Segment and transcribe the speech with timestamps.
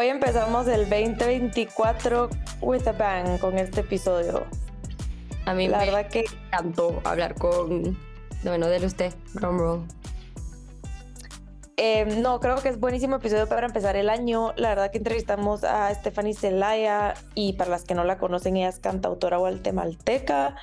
[0.00, 2.30] Hoy empezamos el 2024
[2.62, 4.46] with a bang con este episodio.
[5.44, 7.98] A mí La me verdad que encantó hablar con...
[8.42, 9.86] Bueno, dele usted, drum roll.
[11.76, 14.54] eh, no, creo que es buenísimo episodio para empezar el año.
[14.56, 18.70] La verdad que entrevistamos a Stephanie Celaya y para las que no la conocen, ella
[18.70, 20.56] es cantautora guatemalteca.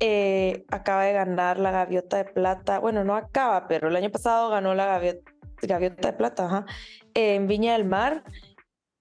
[0.00, 2.78] Eh, acaba de ganar la Gaviota de Plata.
[2.78, 6.66] Bueno, no acaba, pero el año pasado ganó la Gaviota, Gaviota de Plata ajá,
[7.12, 8.24] en Viña del Mar.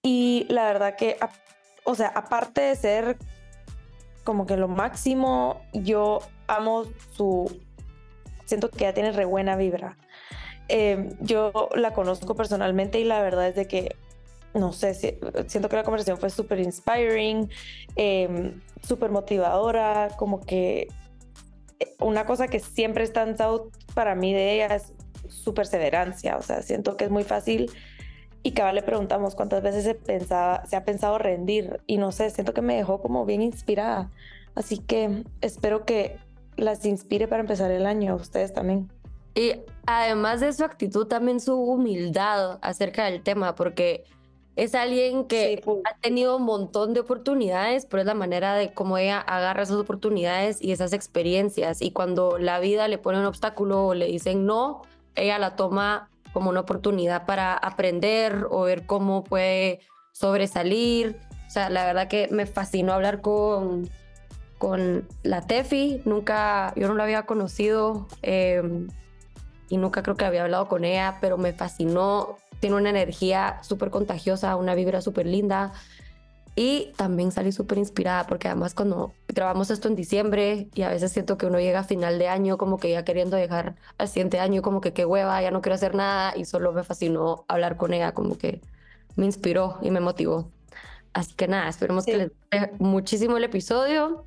[0.03, 1.17] Y la verdad que,
[1.85, 3.17] o sea, aparte de ser
[4.23, 7.61] como que lo máximo, yo amo su...
[8.45, 9.97] Siento que ella tiene re buena vibra.
[10.67, 13.95] Eh, yo la conozco personalmente y la verdad es de que,
[14.53, 17.49] no sé, si- siento que la conversación fue súper inspiring,
[17.95, 18.53] eh,
[18.85, 20.87] súper motivadora, como que
[21.79, 24.93] eh, una cosa que siempre está en out para mí de ella es
[25.27, 27.71] su perseverancia, o sea, siento que es muy fácil
[28.43, 32.29] y cada le preguntamos cuántas veces se, pensaba, se ha pensado rendir y no sé,
[32.29, 34.11] siento que me dejó como bien inspirada,
[34.53, 36.17] así que espero que
[36.57, 38.91] las inspire para empezar el año, a ustedes también.
[39.33, 44.03] Y además de su actitud, también su humildad acerca del tema, porque
[44.55, 45.79] es alguien que Sí, full.
[45.85, 49.77] ha tenido un montón de oportunidades, pero es la manera de cómo ella agarra esas
[49.77, 51.81] oportunidades y esas experiencias.
[51.81, 54.83] Y cuando la vida le pone un obstáculo o le dicen no,
[55.15, 59.79] ella la toma como una oportunidad para aprender o ver cómo puede
[60.11, 61.19] sobresalir.
[61.47, 63.89] O sea, la verdad que me fascinó hablar con,
[64.57, 66.01] con la Tefi.
[66.05, 68.07] Nunca, yo no la había conocido.
[68.21, 68.87] eh,
[69.69, 72.37] y nunca creo que había hablado con ella, pero me fascinó.
[72.59, 75.73] Tiene una energía súper contagiosa, una vibra súper linda.
[76.55, 81.11] Y también salí súper inspirada porque además cuando grabamos esto en diciembre y a veces
[81.11, 84.39] siento que uno llega a final de año como que ya queriendo dejar al siguiente
[84.39, 87.77] año como que qué hueva, ya no quiero hacer nada y solo me fascinó hablar
[87.77, 88.61] con ella, como que
[89.15, 90.51] me inspiró y me motivó.
[91.13, 94.25] Así que nada, esperemos que les guste muchísimo el episodio,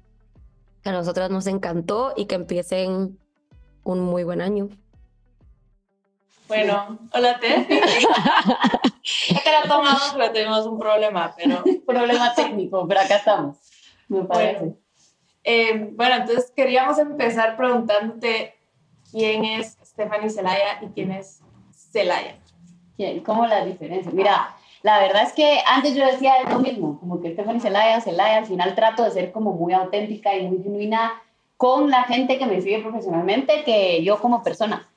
[0.83, 3.19] que a nosotras nos encantó y que empiecen
[3.85, 4.69] un muy buen año.
[6.49, 7.81] Bueno, hola Tefi.
[9.45, 13.59] que la tomamos porque tuvimos un problema, pero problema técnico, pero acá estamos.
[14.09, 14.59] Me parece.
[14.59, 14.77] Bueno,
[15.43, 18.55] eh, bueno, entonces queríamos empezar preguntándote
[19.11, 21.41] quién es Stephanie Celaya y quién es
[21.73, 22.39] Celaya.
[23.25, 24.11] ¿Cómo la diferencia?
[24.13, 28.39] Mira, la verdad es que antes yo decía lo mismo, como que Stephanie Celaya, Celaya,
[28.39, 31.21] al final trato de ser como muy auténtica y muy genuina
[31.57, 34.89] con la gente que me sigue profesionalmente que yo como persona.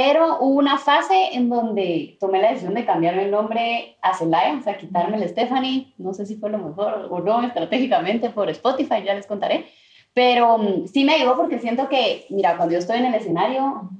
[0.00, 4.56] Pero hubo una fase en donde tomé la decisión de cambiarme el nombre a Celaya,
[4.56, 5.92] o sea, quitarme el Stephanie.
[5.98, 9.66] No sé si fue lo mejor o no estratégicamente por Spotify, ya les contaré.
[10.14, 13.90] Pero mm, sí me ayudó porque siento que, mira, cuando yo estoy en el escenario,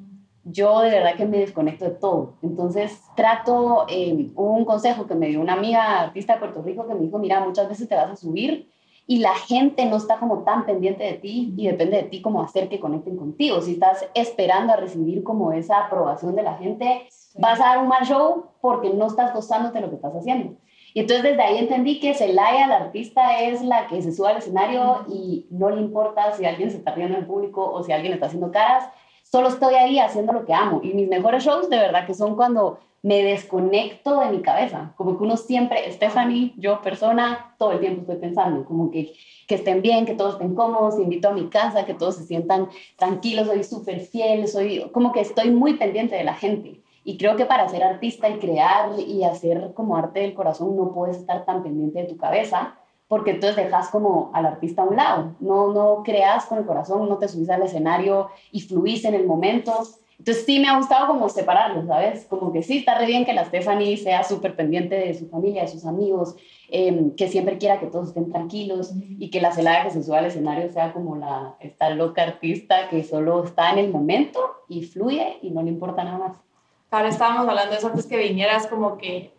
[0.44, 2.34] yo de verdad que me desconecto de todo.
[2.44, 6.86] Entonces trato, eh, hubo un consejo que me dio una amiga artista de Puerto Rico
[6.86, 8.70] que me dijo, mira, muchas veces te vas a subir
[9.10, 12.42] y la gente no está como tan pendiente de ti y depende de ti como
[12.42, 13.62] hacer que conecten contigo.
[13.62, 17.08] Si estás esperando a recibir como esa aprobación de la gente,
[17.38, 20.56] vas a dar un mal show porque no estás gozándote lo que estás haciendo.
[20.92, 24.36] Y entonces desde ahí entendí que Celaya, la artista, es la que se sube al
[24.36, 27.92] escenario y no le importa si alguien se está riendo en el público o si
[27.92, 28.90] alguien está haciendo caras,
[29.30, 30.80] solo estoy ahí haciendo lo que amo.
[30.82, 35.16] Y mis mejores shows de verdad que son cuando me desconecto de mi cabeza, como
[35.16, 39.12] que uno siempre, Stephanie, yo persona, todo el tiempo estoy pensando, como que,
[39.46, 42.68] que estén bien, que todos estén cómodos, invito a mi casa, que todos se sientan
[42.96, 46.82] tranquilos, soy súper fiel, soy como que estoy muy pendiente de la gente.
[47.04, 50.92] Y creo que para ser artista y crear y hacer como arte del corazón no
[50.92, 52.74] puedes estar tan pendiente de tu cabeza,
[53.08, 55.34] porque entonces dejas como al artista a un lado.
[55.40, 59.26] No, no creas con el corazón, no te subís al escenario y fluís en el
[59.26, 59.72] momento.
[60.18, 62.26] Entonces sí me ha gustado como separarlos, ¿sabes?
[62.26, 65.62] Como que sí, está re bien que la Stephanie sea súper pendiente de su familia,
[65.62, 66.36] de sus amigos,
[66.68, 70.18] eh, que siempre quiera que todos estén tranquilos y que la celada que se suba
[70.18, 74.82] al escenario sea como la, esta loca artista que solo está en el momento y
[74.82, 76.36] fluye y no le importa nada más.
[76.90, 79.37] Ahora estábamos hablando de eso antes que vinieras, como que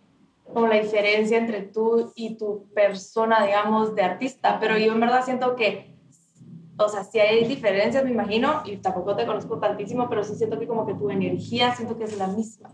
[0.54, 5.24] como la diferencia entre tú y tu persona, digamos, de artista, pero yo en verdad
[5.24, 5.96] siento que,
[6.78, 10.60] o sea, sí hay diferencias, me imagino, y tampoco te conozco tantísimo, pero sí siento
[10.60, 12.70] que como que tu energía, siento que es la misma.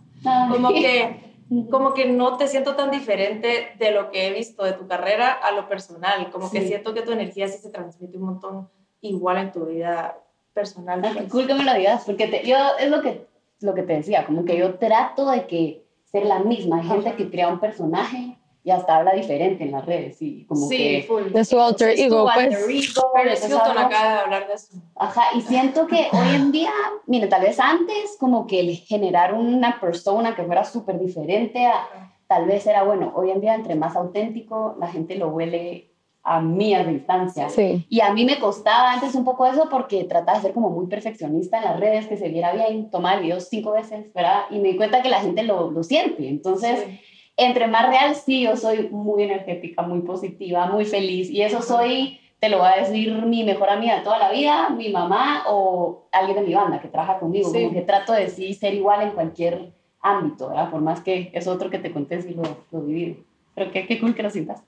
[0.52, 1.34] Como que
[1.70, 5.32] como que no te siento tan diferente de lo que he visto de tu carrera
[5.32, 6.68] a lo personal, como que Sí.
[6.70, 8.70] siento que tu energía sí se transmite un montón
[9.02, 10.18] igual en tu vida
[10.54, 11.02] personal.
[11.06, 11.32] Ah, pues.
[11.32, 13.28] cool que me lo digas, porque te- yo es lo que,
[13.60, 15.85] lo que te decía, como que yo trato de que
[16.16, 16.78] ser la misma.
[16.80, 20.68] Hay gente que crea un personaje y hasta habla diferente en las redes y como
[20.68, 21.06] Sí, que...
[21.08, 21.32] full.
[21.32, 22.68] De su alter ego, pues.
[22.70, 24.74] Hilton hablamos- acaba de hablar de eso.
[24.96, 26.72] Ajá, y siento que hoy en día,
[27.06, 32.12] mire, tal vez antes como que el generar una persona que fuera súper diferente, a-
[32.28, 35.92] tal vez era bueno, hoy en día entre más auténtico, la gente lo huele
[36.28, 37.50] a millas de distancia.
[37.50, 37.86] Sí.
[37.88, 40.88] Y a mí me costaba antes un poco eso porque trataba de ser como muy
[40.88, 44.42] perfeccionista en las redes, que se viera bien, tomar videos cinco veces, ¿verdad?
[44.50, 46.28] Y me di cuenta que la gente lo, lo siente.
[46.28, 47.00] Entonces, Sí.
[47.38, 51.30] entre más real, sí, yo soy muy energética, muy positiva, muy feliz.
[51.30, 54.70] Y eso soy, te lo va a decir mi mejor amiga de toda la vida,
[54.70, 57.50] mi mamá o alguien de mi banda que trabaja conmigo.
[57.52, 57.62] Sí.
[57.62, 60.72] Como que trato de sí ser igual en cualquier ámbito, ¿verdad?
[60.72, 62.42] Por más que es otro que te conté si lo,
[62.72, 63.18] lo vivido.
[63.56, 64.62] Pero qué, qué cool que lo sientas.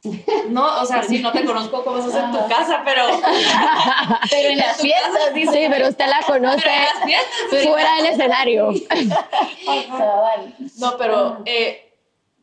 [0.49, 3.03] No, o sea, sí, no te conozco cómo sos en tu casa, pero,
[4.31, 5.51] Pero en las fiestas, dice.
[5.51, 7.67] Sí, pero usted la conoce pero en las fiestas.
[7.69, 8.69] fuera del escenario.
[10.79, 11.91] No, pero eh,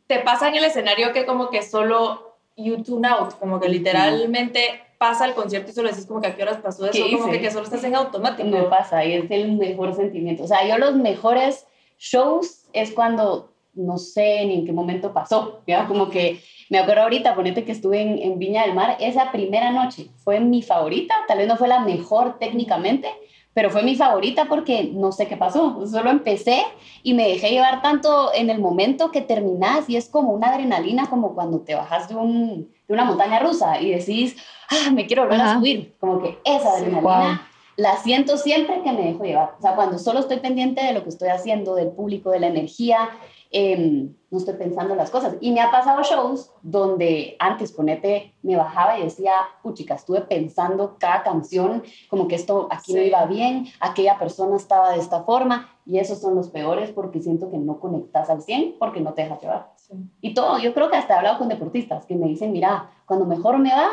[0.07, 4.83] te pasa en el escenario que como que solo you tune out, como que literalmente
[4.99, 7.31] pasa el concierto y solo decís como que a qué horas pasó eso, ¿Qué como
[7.31, 8.47] que, que solo estás en automático.
[8.49, 10.45] Me pasa y es el mejor sentimiento.
[10.45, 11.67] O sea, yo los mejores
[11.99, 15.61] shows es cuando no sé ni en qué momento pasó.
[15.67, 15.87] ¿ya?
[15.87, 16.41] Como que
[16.71, 20.41] me acuerdo ahorita, ponete que estuve en, en Viña del Mar, esa primera noche fue
[20.41, 23.09] mi favorita, tal vez no fue la mejor técnicamente,
[23.53, 25.87] pero fue mi favorita porque no sé qué pasó.
[25.87, 26.65] Solo empecé
[27.05, 31.09] y me dejé llevar tanto en el momento que terminás y es como una adrenalina,
[31.09, 34.37] como cuando te bajas de, un, de una montaña rusa y decís,
[34.71, 35.95] ah, me quiero volver a subir.
[36.01, 37.39] Como que esa Sí, adrenalina wow.
[37.77, 39.55] la siento siempre que me dejo llevar.
[39.57, 42.49] O sea, cuando solo estoy pendiente de lo que estoy haciendo, del público, de la
[42.49, 43.11] energía,
[43.57, 45.37] eh, no estoy pensando en las cosas.
[45.41, 50.97] Y me ha pasado shows donde antes, ponete, me bajaba y decía, puchica, estuve pensando
[50.99, 53.07] cada canción, como que esto aquí no Sí.
[53.07, 57.49] iba bien, aquella persona estaba de esta forma, y esos son los peores porque siento
[57.49, 59.73] que no conectas al 100 porque no te dejas llevar.
[59.77, 59.95] Sí.
[60.21, 63.25] Y todo, yo creo que hasta he hablado con deportistas que me dicen, mira, cuando
[63.27, 63.89] mejor me va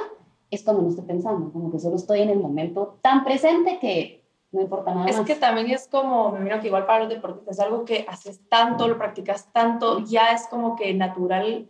[0.49, 4.20] es cuando no estoy pensando, como que solo estoy en el momento tan presente que
[4.51, 5.25] no importa nada Es más.
[5.25, 8.42] que también es como, me imagino que igual para los deportistas, es algo que haces
[8.50, 11.69] tanto, lo practicas tanto, ya es como que natural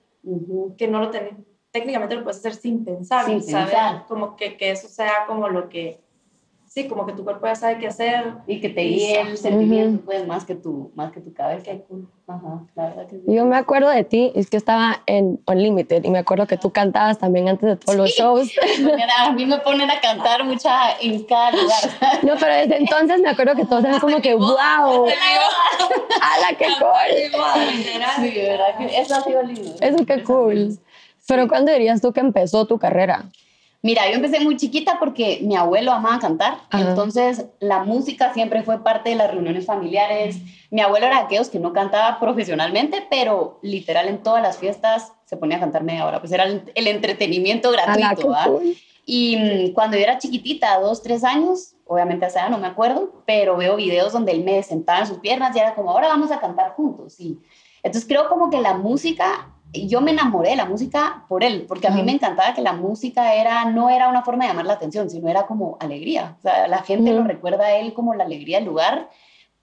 [0.78, 1.34] que no lo tenés,
[1.72, 3.66] técnicamente lo puedes hacer sin pensar, Sin ¿sabes?
[3.72, 4.06] pensar.
[4.08, 6.00] Como que, que eso sea como lo que,
[6.74, 8.34] sí, como que tu cuerpo ya sabe qué hacer.
[8.48, 11.66] Y que te guíe el sentimiento, pues, más que tu, más que tu cabeza.
[11.66, 12.08] Qué cool.
[12.28, 13.24] Ajá, la verdad que sí.
[13.28, 16.72] Yo me acuerdo de ti, es que estaba en Unlimited y me acuerdo que tú
[16.72, 18.50] cantabas también antes de todos los shows.
[19.20, 21.82] A mí me ponen a cantar mucha en cada lugar.
[22.24, 27.76] No, pero desde entonces me acuerdo que todos eran como que, wow, ¡ala, qué cool!
[27.76, 28.10] Literal.
[28.22, 29.76] Sí, de verdad que eso ha sido lindo.
[29.82, 30.78] Eso qué cool.
[31.28, 33.26] Pero ¿cuándo dirías tú que empezó tu carrera?
[33.84, 36.90] Mira, yo empecé muy chiquita porque mi abuelo amaba cantar, Ajá.
[36.90, 40.38] entonces la música siempre fue parte de las reuniones familiares.
[40.70, 45.14] Mi abuelo era de aquellos que no cantaba profesionalmente, pero literal en todas las fiestas
[45.26, 48.62] se ponía a cantar media hora, pues era el, el entretenimiento ¡Ala, qué gratuito.
[49.06, 53.58] Y mm, cuando yo era chiquitita, dos, tres años, obviamente hace no me acuerdo, pero
[53.58, 56.40] veo videos donde él me sentaba en sus piernas y era como, ahora vamos a
[56.40, 57.20] cantar juntos.
[57.20, 57.40] Y
[57.84, 61.88] entonces creo como que la música, yo me enamoré de la música por él, porque
[61.88, 64.74] a mí me encantaba que la música era, no era una forma de llamar la
[64.74, 66.36] atención, sino era como alegría.
[66.40, 69.10] O sea, la gente lo recuerda a él como la alegría del lugar,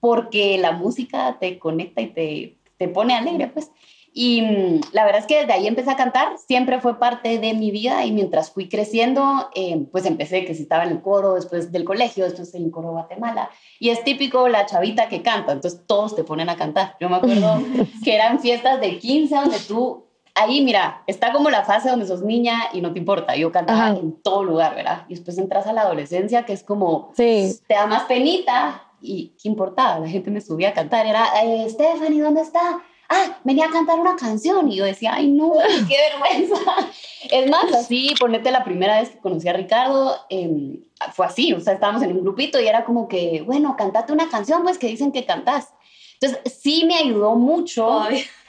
[0.01, 3.71] porque la música te conecta y te, te pone alegre, pues.
[4.21, 7.55] Y mm, la verdad es que desde ahí empecé a cantar, siempre fue parte de
[7.55, 11.35] mi vida y mientras fui creciendo, eh, pues empecé que si estaba en el coro,
[11.35, 13.49] después del colegio, después en el coro Guatemala.
[13.79, 16.97] Y es típico la chavita que canta, entonces todos te ponen a cantar.
[17.01, 17.63] Yo me acuerdo
[18.05, 22.23] que eran fiestas de 15 donde tú, ahí mira, está como la fase donde sos
[22.25, 23.99] niña y no te importa, yo cantaba Ajá.
[24.01, 25.05] en todo lugar, ¿verdad?
[25.09, 27.57] Y después entras a la adolescencia que es como Sí.
[27.69, 31.71] te da más penita y qué importaba, la gente me subía a cantar, era, eh,
[31.71, 32.83] Stephanie, ¿dónde está?
[33.11, 35.53] Ah, venía a cantar una canción y yo decía, ay no,
[35.89, 36.57] qué vergüenza.
[37.31, 40.79] Es más, así, ponete la primera vez que conocí a Ricardo, eh,
[41.13, 44.29] fue así, o sea, estábamos en un grupito y era como que, bueno, cantate una
[44.29, 45.75] canción, pues que dicen que cantás.
[46.21, 48.03] Entonces, sí me ayudó mucho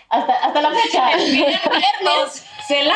[0.09, 1.15] hasta, hasta la fecha.
[1.17, 2.95] Viernes, se la,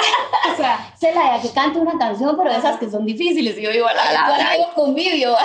[0.52, 3.58] o sea, Celaya, que cante una canción, pero esas que son difíciles.
[3.58, 5.36] Y yo digo, la la verdad, hago convivio.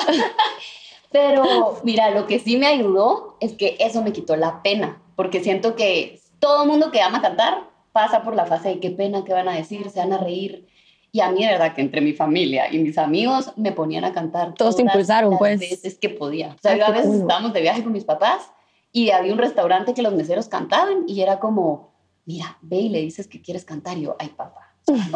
[1.11, 5.43] pero mira, lo que sí me ayudó es que eso me quitó la pena, porque
[5.43, 9.33] siento que todo mundo que ama cantar pasa por la fase de qué pena, qué
[9.33, 10.69] van a decir, se van a reír.
[11.11, 14.13] Y a mí, de verdad, que entre mi familia y mis amigos me ponían a
[14.13, 14.55] cantar.
[14.55, 15.59] Todos te impulsaron, las pues.
[15.59, 16.51] veces que podía.
[16.55, 17.17] O sea, Ah, yo a veces cool.
[17.23, 18.49] estábamos de viaje con mis papás
[18.93, 21.91] y había un restaurante que los meseros cantaban y era como,
[22.25, 23.99] mira, ve y le dices que quieres cantar.
[23.99, 24.73] Y yo, ay, papá,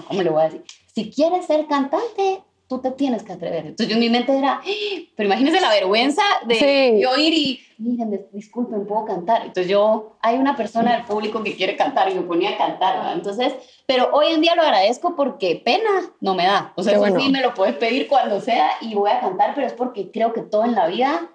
[0.09, 0.65] ¿cómo le voy a decir?
[0.93, 3.67] Si quieres ser cantante, tú te tienes que atrever.
[3.67, 5.03] Entonces yo en mi mente era, ¡Ah!
[5.15, 7.01] pero imagínense la vergüenza de Sí.
[7.03, 9.43] yo ir y, miren, dis- disculpen, puedo cantar.
[9.43, 12.97] Entonces yo, hay una persona del público que quiere cantar y me ponía a cantar.
[12.97, 13.13] ¿verdad?
[13.15, 13.55] Entonces,
[13.87, 16.73] pero hoy en día lo agradezco porque pena no me da.
[16.77, 17.21] O sea, eso bueno.
[17.21, 20.33] sí me lo puedes pedir cuando sea y voy a cantar, pero es porque creo
[20.33, 21.29] que todo en la vida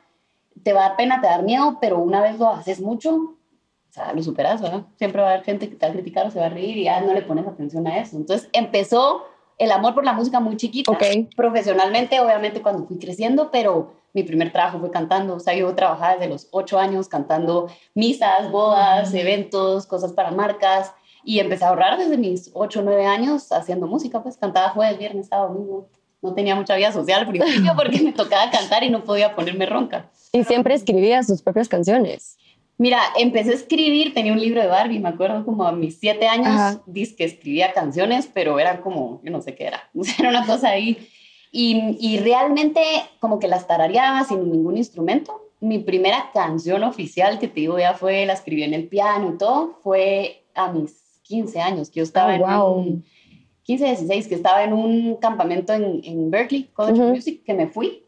[0.63, 2.82] te va a dar pena, te va a dar miedo, pero una vez lo haces
[2.82, 4.82] mucho, o sea, lo superas, ¿verdad?
[4.98, 6.77] Siempre va a haber gente que te va a criticar o se va a reír
[6.77, 8.17] y ya no le pones atención a eso.
[8.17, 9.24] Entonces empezó
[9.58, 10.92] el amor por la música muy chiquita.
[10.92, 11.04] Ok.
[11.36, 15.36] Profesionalmente, obviamente, cuando fui creciendo, pero mi primer trabajo fue cantando.
[15.36, 20.94] O sea, yo trabajaba desde los ocho años cantando misas, bodas, eventos, cosas para marcas.
[21.24, 24.22] Y empecé a ahorrar desde mis ocho o nueve años haciendo música.
[24.22, 25.90] Pues cantaba jueves, viernes, sábado, domingo.
[26.22, 29.66] No tenía mucha vida social al principio porque me tocaba cantar y no podía ponerme
[29.66, 30.10] ronca.
[30.32, 32.38] Y siempre escribía sus propias canciones.
[32.79, 36.27] Mira, empecé a escribir, tenía un libro de Barbie, me acuerdo como a mis siete
[36.27, 36.81] años, Ajá.
[36.93, 40.98] que escribía canciones, pero eran como, yo no sé qué era, era una cosa ahí.
[41.51, 42.81] Y, y realmente
[43.19, 45.41] como que las tarareaba sin ningún instrumento.
[45.60, 49.38] Mi primera canción oficial, que te digo ya fue, la escribí en el piano y
[49.39, 52.74] todo, fue a mis 15 años, que yo estaba Oh, en wow.
[52.74, 53.05] un,
[53.63, 57.15] 15, 16, que estaba en un campamento en, en Berkeley, College of Ujú.
[57.15, 58.03] Music, que me fui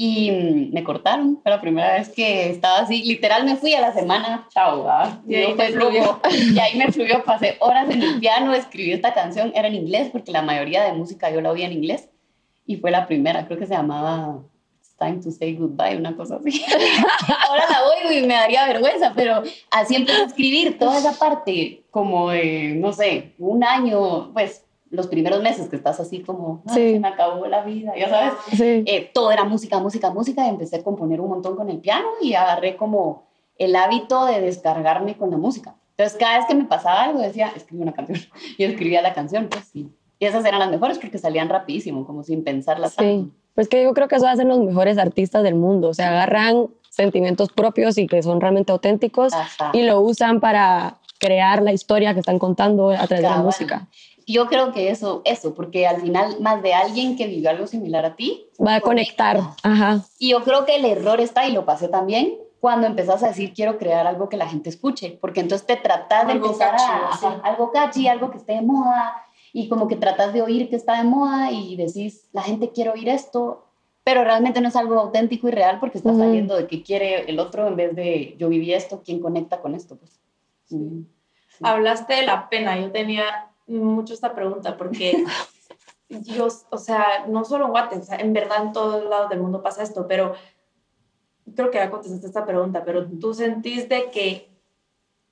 [0.00, 1.40] y mm, me cortaron.
[1.42, 3.02] Fue la primera vez que estaba así.
[3.02, 5.18] Literal me fui a la semana, chao, ¿verdad?
[5.26, 6.20] Y ahí te fluyó.
[6.54, 10.10] Y ahí me fluyó, pasé horas en el piano, escribí esta canción, era en inglés,
[10.12, 12.08] porque la mayoría de música yo la oía en inglés.
[12.64, 14.40] Y fue la primera, creo que se llamaba
[14.78, 16.64] It's Time to Say Goodbye, una cosa así.
[17.48, 21.82] Ahora la oigo y me daría vergüenza, pero así empecé a escribir toda esa parte,
[21.90, 26.74] como de, no sé, un año, pues los primeros meses que estás así como, "Ay,
[26.74, 26.92] Sí.
[26.94, 28.32] se me acabó la vida, ya sabes.
[28.52, 28.84] Sí.
[28.86, 32.06] Eh, todo era música, música, música, y empecé a componer un montón con el piano
[32.22, 33.24] y agarré como
[33.56, 35.74] el hábito de descargarme con la música.
[35.96, 38.18] Entonces, cada vez que me pasaba algo, decía, escribe una canción.
[38.58, 39.88] Y escribía la canción, pues sí.
[40.20, 42.96] Y esas eran las mejores porque salían rapidísimo, como sin pensarlas Sí.
[42.96, 43.30] tanto.
[43.54, 45.88] Pues que yo creo que eso hacen los mejores artistas del mundo.
[45.88, 49.70] O sea, agarran sentimientos propios y que son realmente auténticos Ajá.
[49.72, 53.44] y lo usan para crear la historia que están contando a través de la Cabal.
[53.46, 53.88] música.
[54.32, 58.04] Yo creo que eso, eso, porque al final, más de alguien que vivió algo similar
[58.04, 59.36] a ti, Va a conectar.
[59.38, 59.56] conecta.
[59.68, 60.04] Ajá.
[60.18, 63.52] Y yo creo que el error está, y lo pasé también, cuando empezás a decir
[63.54, 66.84] quiero crear algo que la gente escuche, porque entonces te tratas de Algo empezar catchy,
[66.84, 67.26] a, sí.
[67.42, 70.98] algo catchy, algo que esté de moda, y como que tratas de oír que está
[70.98, 73.64] de moda y decís, la gente quiere oír esto,
[74.04, 76.18] pero realmente no es algo auténtico y real porque está Ujú.
[76.18, 79.74] saliendo de qué quiere el otro en vez de yo viví esto, ¿quién conecta con
[79.74, 79.96] esto?
[79.96, 80.20] Pues.
[80.66, 80.76] Sí.
[81.48, 81.64] Sí.
[81.64, 82.78] Hablaste de la pena.
[82.78, 85.24] Yo tenía mucho esta pregunta porque
[86.08, 89.40] yo, o sea, no solo en Guate, o sea, en verdad en todos lados del
[89.40, 90.34] mundo pasa esto, pero
[91.54, 94.48] creo que ya contestaste esta pregunta, pero tú sentís de que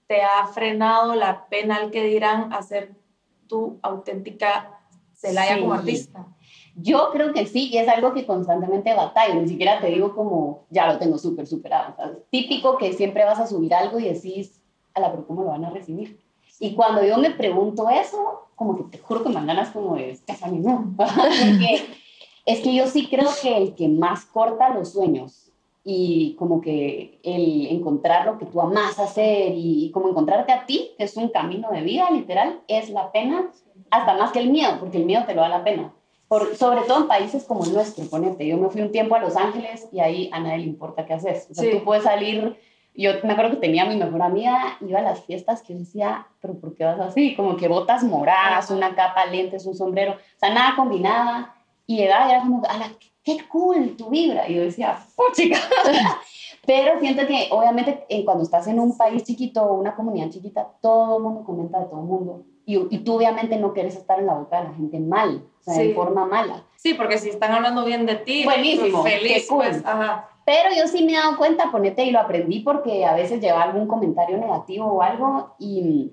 [0.06, 2.94] te ha frenado la pena al que dirán hacer
[3.48, 4.80] tu auténtica
[5.14, 5.60] Celaya Sí.
[5.62, 6.26] como artista.
[6.74, 10.66] Yo creo que sí, y es algo que constantemente batallo, ni siquiera te digo como,
[10.68, 11.94] ya lo tengo súper superado.
[11.94, 14.62] o sea, típico que siempre vas a subir algo y decís,
[14.92, 16.20] a la pero ¿cómo lo van a recibir?
[16.58, 19.96] Y cuando yo me pregunto eso, como que te juro que me dan ganas como
[19.96, 20.18] de,
[20.52, 20.92] no.
[20.96, 21.86] Porque
[22.46, 25.52] es que yo sí creo que el que más corta los sueños
[25.84, 30.66] y como que el encontrar lo que tú amas hacer y, y como encontrarte a
[30.66, 33.50] ti, que es un camino de vida literal, es la pena,
[33.90, 35.92] hasta más que el miedo, porque el miedo te lo da la pena.
[36.26, 38.44] Por, sobre todo en países como el nuestro, ponete.
[38.48, 41.14] Yo me fui un tiempo a Los Ángeles y ahí a nadie le importa qué
[41.14, 41.46] haces.
[41.52, 41.70] O sea, Sí.
[41.78, 42.56] tú puedes salir.
[42.96, 45.80] Yo me acuerdo que tenía a mi mejor amiga, iba a las fiestas que yo
[45.80, 47.34] decía, pero ¿por qué vas así?
[47.36, 51.54] Como que botas moradas, una capa, lentes, un sombrero, o sea, nada combinaba.
[51.86, 52.62] Y llegaba y era como,
[53.22, 54.48] qué cool tu vibra.
[54.48, 55.58] Y yo decía, ¡oh, chica!
[56.66, 60.66] Pero siento que, obviamente, eh, cuando estás en un país chiquito o una comunidad chiquita,
[60.80, 62.42] todo el mundo comenta de todo el mundo.
[62.64, 65.62] Y, y tú, obviamente, no quieres estar en la boca de la gente mal, o
[65.62, 65.88] sea, Sí.
[65.88, 66.64] de forma mala.
[66.74, 69.58] Sí, porque si están hablando bien de ti, Buenísimo, pues, feliz, cool.
[69.58, 70.28] pues, ajá.
[70.46, 73.64] Pero yo sí me he dado cuenta, ponete, y lo aprendí porque a veces llevaba
[73.64, 76.12] algún comentario negativo o algo y,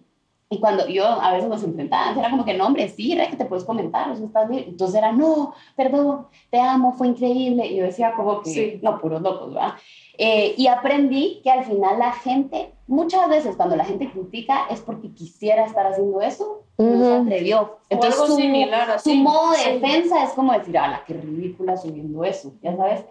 [0.50, 3.36] y cuando yo a veces los enfrentaba, era como que no, hombre, sí, era que
[3.38, 4.66] te puedes comentar, o sea, estás bien.
[4.70, 7.68] Entonces era, no, perdón, te amo, fue increíble.
[7.68, 8.80] Y yo decía como que, Sí.
[8.82, 9.74] no, puros locos, ¿verdad?
[10.18, 14.80] Eh, y aprendí que al final la gente, muchas veces cuando la gente critica es
[14.82, 17.78] porque quisiera estar haciendo eso y no se atrevió.
[17.90, 19.16] Entonces algo su, similar, su así.
[19.22, 19.70] modo de Sí.
[19.74, 23.04] defensa es como decir, ala, qué ridícula subiendo eso, ya sabes.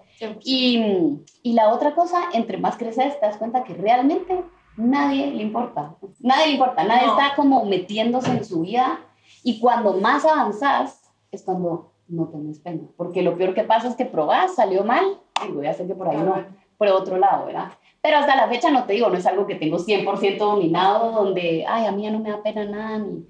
[0.44, 4.42] Y, y la otra cosa, entre más creces, te das cuenta que realmente
[4.76, 5.94] nadie le importa.
[6.20, 7.12] Nadie le importa, nadie No.
[7.18, 9.00] está como metiéndose en su vida.
[9.44, 12.82] Y cuando más avanzás, es cuando no tenés pena.
[12.96, 16.08] Porque lo peor que pasa es que probás, salió mal, digo, ya sé que por
[16.08, 16.44] ahí no.
[16.78, 17.72] por otro lado, ¿verdad?
[18.00, 21.64] Pero hasta la fecha no te digo, no es algo que tengo 100% dominado, donde,
[21.68, 23.24] ay, a mí ya no me da pena nada, ni...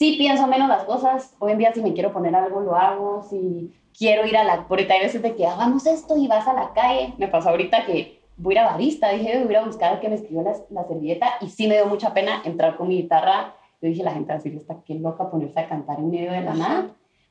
[0.00, 3.22] Sí pienso menos las cosas, hoy en día si me quiero poner algo, lo hago,
[3.28, 4.66] si quiero ir a la...
[4.66, 7.84] Porque hay veces de que hagamos esto y vas a la calle, me pasó ahorita
[7.84, 10.54] que voy a ir a barista, dije, voy a buscar al que me escribió la,
[10.70, 13.52] la servilleta y sí me dio mucha pena entrar con mi guitarra.
[13.82, 16.32] Yo dije, la gente va a decir, está qué loca ponerse a cantar en medio
[16.32, 16.86] de la nada.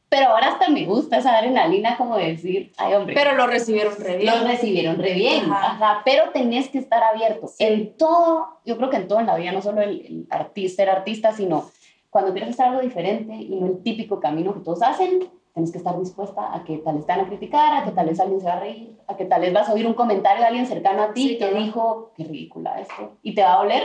[0.07, 3.15] Pero ahora hasta me gusta esa adrenalina como de decir, ay hombre.
[3.15, 4.31] Pero lo recibieron re bien.
[4.31, 5.71] Lo recibieron re bien, Ajá.
[5.71, 7.47] ajá, pero tenés que estar abierto.
[7.47, 7.63] Sí.
[7.63, 10.83] En todo, yo creo que en todo en la vida, no solo el, el artista,
[10.83, 11.71] ser artista, sino
[12.09, 15.77] cuando quieres hacer algo diferente y no el típico camino que todos hacen, tienes que
[15.77, 18.39] estar dispuesta a que tal vez te van a criticar, a que tal vez alguien
[18.39, 20.65] se va a reír, a que tal vez vas a oír un comentario de alguien
[20.65, 21.57] cercano a ti Sí, que claro.
[21.57, 23.83] dijo, qué ridícula esto, y te va a doler,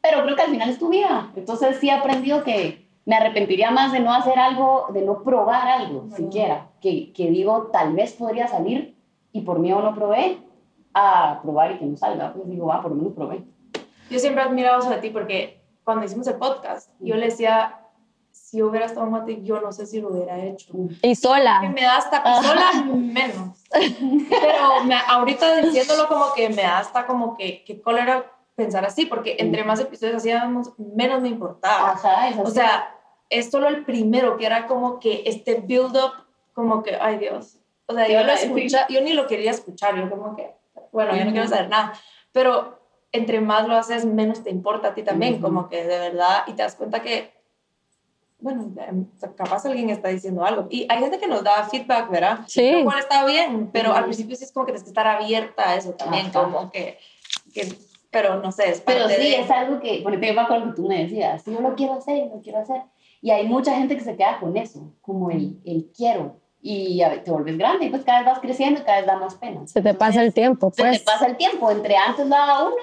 [0.00, 1.32] pero creo que al final es tu vida.
[1.36, 5.68] Entonces sí he aprendido que me arrepentiría más de no hacer algo, de no probar
[5.68, 6.16] algo Ujú.
[6.16, 8.96] siquiera, que, que digo, tal vez podría salir
[9.32, 10.38] y por miedo no probé,
[10.94, 12.32] a probar y que no salga.
[12.32, 13.44] Pues digo, va, por lo menos probé.
[14.10, 17.80] Yo siempre he admirado de ti porque cuando hicimos el podcast, yo le decía,
[18.30, 20.72] si yo hubiera estado en Guate, yo no sé si lo hubiera hecho.
[20.74, 21.60] Y Que sola.
[21.62, 23.58] me da hasta pistola menos.
[23.70, 29.06] Pero me- ahorita diciéndolo como que me da hasta como que, que cólera pensar así,
[29.06, 31.92] porque entre más episodios hacíamos, menos me importaba.
[31.92, 32.28] Ajá.
[32.42, 32.94] O sea,
[33.30, 36.12] es solo el primero, que era como que este build-up,
[36.52, 37.56] como que, ay Dios.
[37.86, 40.54] O sea, yo lo escucha, yo ni lo quería escuchar, yo como que,
[40.92, 41.94] bueno, yo no quiero saber nada.
[42.30, 42.81] Pero
[43.12, 46.52] entre más lo haces, menos te importa a ti también, como que de verdad, y
[46.52, 47.30] te das cuenta que,
[48.40, 50.66] bueno, em, capaz alguien está diciendo algo.
[50.70, 52.40] Y hay gente que nos da feedback, ¿verdad?
[52.46, 52.72] Sí.
[52.72, 55.70] Lo cual está bien, pero al principio sí es como que tienes que estar abierta
[55.70, 56.42] a eso también, Ajá.
[56.42, 56.98] como que,
[57.54, 57.72] que,
[58.10, 60.66] pero no sé, es Pero parte sí, de- es algo que, bueno, te me acuerdo
[60.70, 62.82] que tú me decías, yo lo quiero hacer, lo quiero hacer.
[63.20, 66.36] Y hay mucha gente que se queda con eso, como el, el quiero.
[66.60, 69.16] Y ver, te vuelves grande y pues cada vez vas creciendo y cada vez da
[69.16, 69.66] más pena.
[69.66, 70.98] Se te pasa el tiempo, Se pues.
[70.98, 72.74] te pasa el tiempo, entre antes lo haga uno,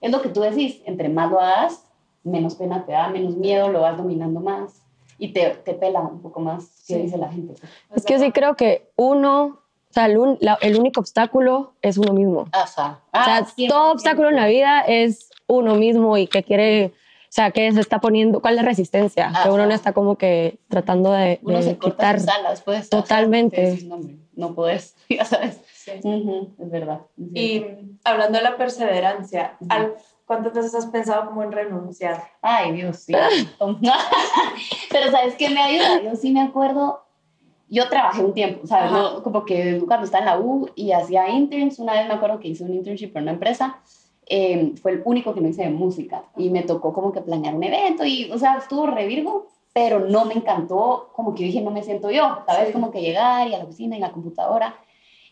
[0.00, 1.84] es lo que tú decís, entre más lo hagas,
[2.24, 4.82] menos pena te da, menos miedo, lo vas dominando más
[5.18, 7.02] y te, te pela un poco más qué Sí.
[7.02, 7.54] dice la gente.
[7.94, 9.44] Es que yo sí creo que uno,
[9.90, 12.46] o sea, el, un- la- el único obstáculo es uno mismo.
[12.52, 12.64] Ajá.
[12.64, 13.68] O sea, Ah, 100%.
[13.68, 17.80] todo obstáculo en la vida es uno mismo y que quiere, o sea, que se
[17.80, 19.32] está poniendo, ¿cuál es la resistencia?
[19.42, 19.66] Que uno Ajá.
[19.66, 22.20] no está como que tratando de, Uno de se corta quitar.
[22.20, 22.88] sus alas, pues.
[22.90, 23.56] Totalmente.
[23.56, 23.98] Te decís, no,
[24.36, 25.58] no podés, ya sabes.
[26.02, 26.48] Sí.
[26.60, 27.00] Es verdad.
[27.18, 27.66] es Y
[28.04, 29.68] hablando de la perseverancia, Ujú.
[29.72, 29.94] ¿al-
[30.26, 32.22] ¿cuántas veces has pensado como en renunciar?
[32.42, 33.12] Ay, Dios, sí.
[34.90, 36.02] Pero ¿sabes qué me ayuda?
[36.02, 37.02] Yo sí me acuerdo,
[37.68, 38.90] yo trabajé un tiempo, ¿sabes?
[38.92, 42.38] No, como que cuando estaba en la U y hacía interns, una vez me acuerdo
[42.40, 43.78] que hice un internship en una empresa,
[44.26, 47.54] eh, fue el único que no hice de música y me tocó como que planear
[47.54, 51.46] un evento y, o sea, estuvo re virgo, pero no me encantó, como que yo
[51.46, 52.66] dije, no me siento yo, ¿sabes?
[52.68, 52.72] Sí.
[52.72, 54.74] Como que llegar y a la oficina y la computadora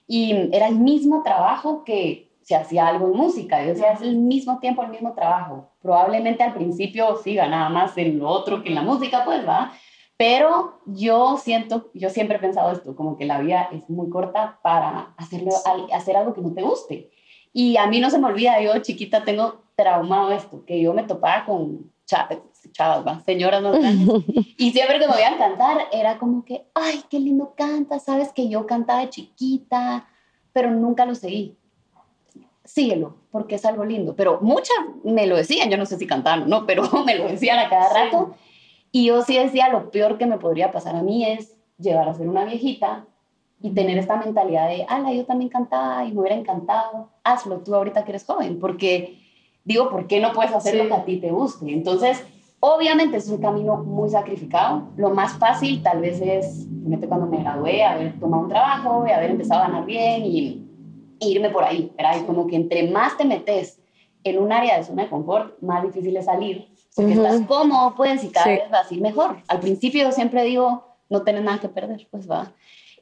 [0.07, 3.61] y era el mismo trabajo que se hacía algo en música.
[3.63, 5.73] Yo decía, es el mismo tiempo, el mismo trabajo.
[5.83, 9.73] Probablemente al principio sí ganaba más en lo otro que en la música, pues va.
[10.17, 14.61] Pero yo siento, yo siempre he pensado esto, como que la vida es muy corta
[14.63, 15.51] para hacerlo,
[15.93, 17.11] hacer algo que no te guste.
[17.53, 21.03] Y a mí no se me olvida, yo chiquita tengo traumado esto, que yo me
[21.03, 21.91] topaba con
[22.73, 23.21] chavas, ¿va?
[23.21, 24.09] señoras más grandes,
[24.59, 28.49] y siempre que me a cantar era como que, ay, qué lindo canta, sabes que
[28.49, 30.09] yo cantaba de chiquita,
[30.53, 31.57] pero nunca lo seguí.
[32.65, 34.17] Síguelo, porque es algo lindo.
[34.17, 37.59] Pero muchas me lo decían, yo no sé si cantaban no, pero me lo decían
[37.59, 37.95] a cada Sí.
[37.95, 38.35] rato.
[38.91, 42.15] Y yo sí decía, lo peor que me podría pasar a mí es llegar a
[42.15, 43.05] ser una viejita
[43.61, 47.75] y tener esta mentalidad de, ala, yo también cantaba y me hubiera encantado, hazlo tú
[47.75, 49.19] ahorita que eres joven, porque
[49.65, 50.79] digo, ¿por qué no puedes hacer Sí.
[50.79, 51.71] lo que a ti te guste?
[51.73, 52.25] Entonces,
[52.75, 54.89] obviamente es un camino muy sacrificado.
[54.97, 56.67] Lo más fácil tal vez es,
[57.09, 60.63] cuando me gradué, haber tomado un trabajo y haber empezado a ganar bien y
[61.21, 62.21] e irme por ahí, ¿verdad?
[62.21, 63.81] Y como que entre más te metes
[64.25, 67.23] en un área de zona de confort, más difícil es salir, porque Ujú.
[67.25, 68.61] estás cómodo, y cada Sí.
[68.71, 69.37] vas a ir mejor.
[69.47, 72.53] Al principio siempre digo, no tienes nada que perder, pues va.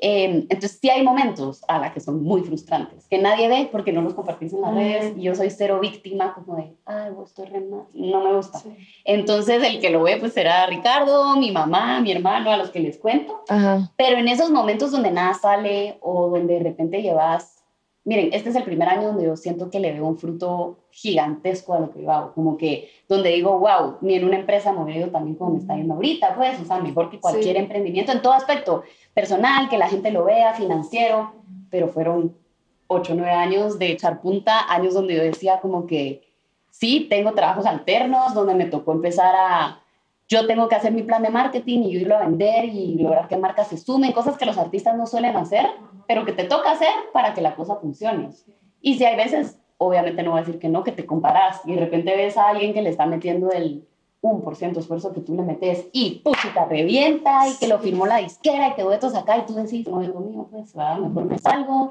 [0.00, 3.92] Eh, entonces sí hay momentos a la que son muy frustrantes, que nadie ve porque
[3.92, 7.28] no los compartís en las redes, y yo soy cero víctima, como de, ay, vos
[7.30, 8.58] estoy re mal", no me gusta.
[8.58, 8.70] Sí.
[9.04, 12.80] Entonces el que lo ve pues será Ricardo, mi mamá, mi hermano, a los que
[12.80, 13.90] les cuento, Ajá.
[13.96, 17.62] pero en esos momentos donde nada sale o donde de repente llevas,
[18.04, 21.72] miren, este es el primer año donde yo siento que le veo un fruto gigantesco
[21.74, 24.82] a lo que yo hago, como que donde digo, wow, ni en una empresa me
[24.82, 27.62] hubiera ido también como me está yendo ahorita, pues, o sea, mejor que cualquier Sí.
[27.62, 28.82] emprendimiento en todo aspecto,
[29.14, 31.32] personal, que la gente lo vea, financiero,
[31.70, 32.36] pero fueron
[32.86, 36.22] ocho, nueve años de echar punta, años donde yo decía como que
[36.70, 39.80] sí, tengo trabajos alternos, donde me tocó empezar a,
[40.28, 43.36] yo tengo que hacer mi plan de marketing y irlo a vender y lograr que
[43.36, 45.66] marcas se sumen, cosas que los artistas no suelen hacer,
[46.08, 48.30] pero que te toca hacer para que la cosa funcione.
[48.80, 51.74] Y si hay veces, obviamente no voy a decir que no, que te comparas y
[51.74, 53.86] de repente ves a alguien que le está metiendo el
[54.24, 58.18] 1% de esfuerzo que tú le metes y te revienta y que lo firmó la
[58.18, 61.38] disquera y que duetos acá y tú decís, no, Dios mío, pues va, mejor me
[61.38, 61.90] salgo,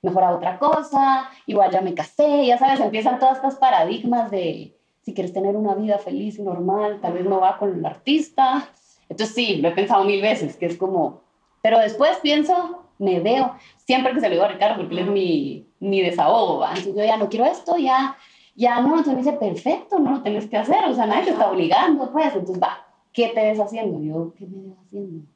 [0.00, 4.74] mejor a otra cosa, igual ya me casé, ya sabes, empiezan todas estas paradigmas de
[5.02, 8.70] si quieres tener una vida feliz y normal, tal vez no va con el artista.
[9.10, 11.20] Entonces sí, lo he pensado mil veces, que es como,
[11.62, 15.08] pero después pienso, me veo, siempre que se lo digo a Ricardo, porque él es
[15.08, 16.70] mi, mi desahogo, ¿va?
[16.70, 18.16] entonces yo ya no quiero esto, ya
[18.54, 21.30] ya no, entonces me dice, perfecto, no lo tienes que hacer, o sea, nadie te
[21.30, 24.00] está obligando, pues, entonces va, ¿qué te ves haciendo?
[24.00, 25.26] Yo, ¿qué me ves haciendo?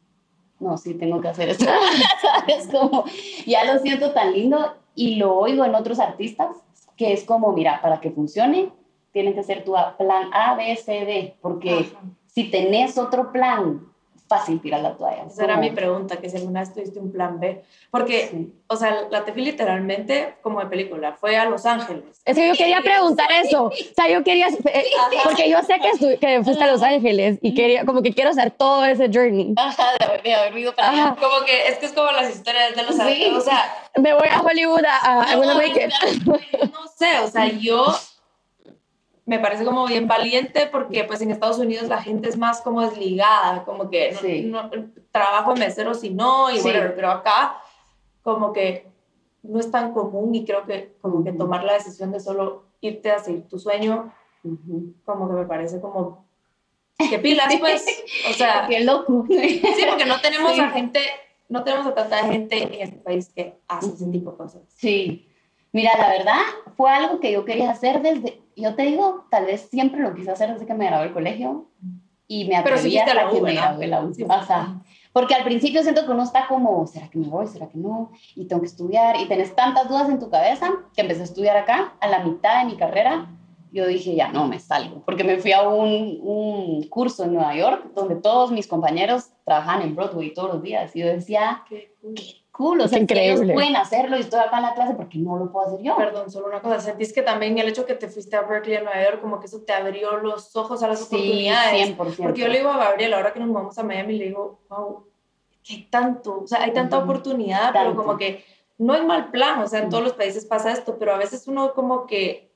[0.60, 1.64] No, sí, tengo que hacer esto,
[2.22, 2.68] ¿sabes?
[2.68, 3.04] Como,
[3.46, 6.56] ya lo siento tan lindo y lo oigo en otros artistas,
[6.96, 8.70] que es como, mira, para que funcione,
[9.12, 11.88] tiene que ser tu plan A, B, C, D, porque
[12.26, 13.80] si tenés otro plan
[14.28, 15.24] fácil tirar la toalla.
[15.24, 17.64] Esa era mi pregunta, que si alguna vez tuviste un plan B.
[17.90, 22.20] Porque, o sea, la Tefi literalmente, como de película, fue a Los Ángeles.
[22.24, 23.66] Es que yo quería preguntar eso.
[23.66, 24.90] O sea, yo quería, eh,
[25.24, 28.50] porque yo sé que, que fuiste a Los Ángeles y quería, como que quiero hacer
[28.50, 29.54] todo ese journey.
[29.56, 31.16] Ajá, de haber, vivido para allá.
[31.18, 33.32] Como que, es que es como las historias de Los Ángeles.
[33.32, 37.86] O sea, me voy a Hollywood a, a, no, no sé, o sea, yo
[39.28, 42.80] me parece como bien valiente porque pues en Estados Unidos la gente es más como
[42.80, 44.70] desligada, como que no,
[45.12, 47.58] trabajo en mesero si no, y bueno, pero acá
[48.22, 48.86] como que
[49.42, 53.10] no es tan común y creo que como que tomar la decisión de solo irte
[53.10, 54.14] a seguir tu sueño,
[55.04, 56.24] como que me parece como
[56.98, 57.84] que pilas pues,
[58.30, 59.26] o sea, qué loco.
[59.28, 59.60] sí,
[59.90, 61.00] porque no tenemos a gente,
[61.50, 64.62] no tenemos a tanta gente en este país que hace ese tipo de cosas.
[64.68, 65.27] Sí.
[65.72, 66.40] Mira, la verdad
[66.76, 70.30] fue algo que yo quería hacer desde, yo te digo, tal vez siempre lo quise
[70.30, 71.66] hacer desde que me gradué del colegio
[72.26, 74.12] y me atreví a, la que me gradué la U.
[75.12, 77.46] porque al principio siento que uno está como, ¿será que me voy?
[77.46, 78.12] ¿Será que no?
[78.34, 81.56] Y tengo que estudiar y tenés tantas dudas en tu cabeza que empecé a estudiar
[81.56, 83.34] acá a la mitad de mi carrera.
[83.70, 87.54] Yo dije, ya no, me salgo, porque me fui a un, un curso en Nueva
[87.54, 91.94] York donde todos mis compañeros trabajan en Broadway todos los días y yo decía, qué,
[92.14, 92.22] qué
[92.58, 93.44] cool, o sea, increíble.
[93.44, 95.96] ellos pueden hacerlo y estoy acá en la clase porque no lo puedo hacer yo.
[95.96, 98.84] Perdón, solo una cosa, sentís que también el hecho que te fuiste a Berkeley, en
[98.84, 101.96] Nueva York, como que eso te abrió los ojos a las sí, oportunidades.
[101.96, 102.16] 100%.
[102.16, 105.06] Porque yo le digo a Gabriel, ahora que nos vamos a Miami, le digo, wow,
[105.62, 108.44] que hay tanto, o sea, hay tanta oportunidad, pero como que
[108.76, 111.46] no hay mal plan, o sea, en todos los países pasa esto, pero a veces
[111.46, 112.50] uno como que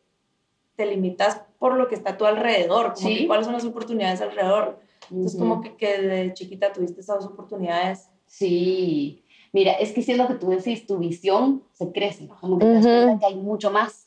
[0.75, 4.21] te limitas por lo que está a tu alrededor, como que cuáles son las oportunidades
[4.21, 4.81] alrededor.
[5.12, 8.09] Entonces, como que, que de chiquita tuviste esas oportunidades.
[8.27, 9.22] Sí,
[9.53, 12.65] Mira, es que si es lo que tú decís, tu visión se crece, como que
[12.65, 14.07] te das cuenta que hay mucho más.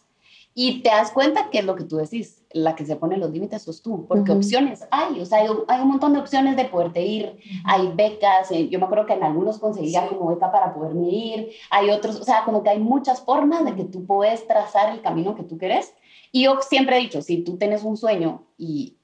[0.58, 3.30] Y te das cuenta que es lo que tú decís, la que se pone los
[3.30, 6.64] límites sos tú, porque opciones hay, o sea, hay, hay, un montón de opciones de
[6.64, 10.74] poderte ir, hay becas, eh, yo me acuerdo que en algunos conseguía como beca para
[10.74, 14.48] poderme ir, hay otros, o sea, como que hay muchas formas de que tú puedes
[14.48, 15.94] trazar el camino que tú querés.
[16.32, 18.96] Y yo siempre he dicho, si tú tienes un sueño y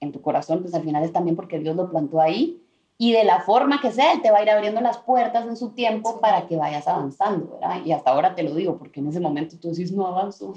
[0.00, 2.61] en tu corazón, pues al final es también porque Dios lo plantó ahí,
[3.02, 5.56] y de la forma que sea, Él te va a ir abriendo las puertas en
[5.56, 7.84] su tiempo para que vayas avanzando, ¿verdad?
[7.84, 10.54] Y hasta ahora te lo digo, porque en ese momento tú decís, no avanzo.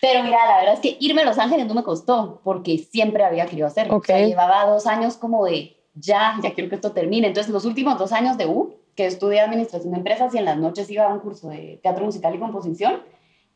[0.00, 3.24] Pero mira, la verdad es que irme a Los Ángeles no me costó, porque siempre
[3.24, 3.96] había querido hacerlo.
[3.96, 7.26] O sea, llevaba dos años como de, ya, ya quiero que esto termine.
[7.26, 10.56] Entonces, los últimos dos años de U, que estudié Administración de Empresas y en las
[10.56, 13.02] noches iba a un curso de teatro musical y composición,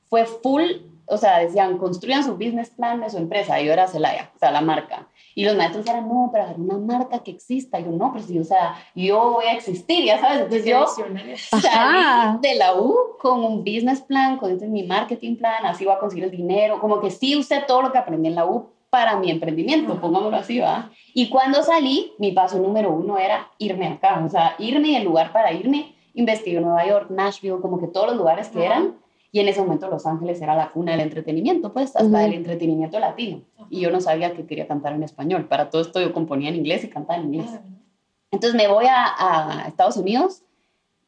[0.08, 0.64] fue full,
[1.10, 3.60] o sea, decían, construyan su business plan de su empresa.
[3.60, 5.08] Y yo era Celaya, o sea, la marca.
[5.34, 7.80] Y los maestros eran, no, pero hacer una marca que exista.
[7.80, 10.42] Y yo, no, pero sí, o sea, yo voy a existir, ya sabes.
[10.42, 15.66] Entonces yo salí de la U con un business plan, con este, mi marketing plan,
[15.66, 16.80] así voy a conseguir el dinero.
[16.80, 20.36] Como que sí usé todo lo que aprendí en la U para mi emprendimiento, pongámoslo
[20.36, 20.90] así, ¿va?
[21.14, 25.04] Y cuando salí, mi paso número uno era irme acá, o sea, irme y el
[25.04, 28.96] lugar para irme, investigué en Nueva York, Nashville, como que todos los lugares que eran
[29.32, 32.98] y en ese momento Los Ángeles era la cuna del entretenimiento, pues hasta el entretenimiento
[32.98, 33.42] latino.
[33.68, 35.46] Y yo no sabía que quería cantar en español.
[35.46, 37.50] Para todo esto yo componía en inglés y cantaba en inglés.
[37.54, 37.62] Ah,
[38.32, 40.42] Entonces me voy a, a, Estados Unidos.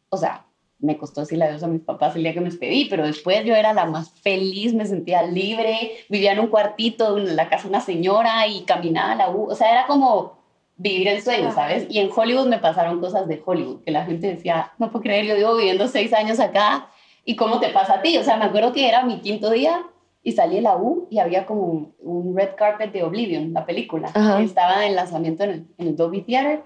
[0.08, 0.46] O sea,
[0.78, 3.56] me costó decirle adiós a mis papás el día que me despedí, pero después yo
[3.56, 7.70] era la más feliz, me sentía libre, vivía en un cuartito en la casa de
[7.70, 9.50] una señora y caminaba a la U.
[9.50, 10.38] O sea, era como
[10.76, 11.86] vivir el sueño, ¿sabes?
[11.90, 15.26] Y en Hollywood me pasaron cosas de Hollywood, que la gente decía, no puedo creer,
[15.26, 16.88] yo digo viviendo seis años acá
[17.24, 18.18] ¿Y cómo te pasa a ti?
[18.18, 19.86] O sea, me acuerdo que era mi quinto día
[20.22, 24.12] y salí de la U y había como un, red carpet de Oblivion, la película.
[24.40, 26.62] Estaba en lanzamiento en el, en el, Dolby Theater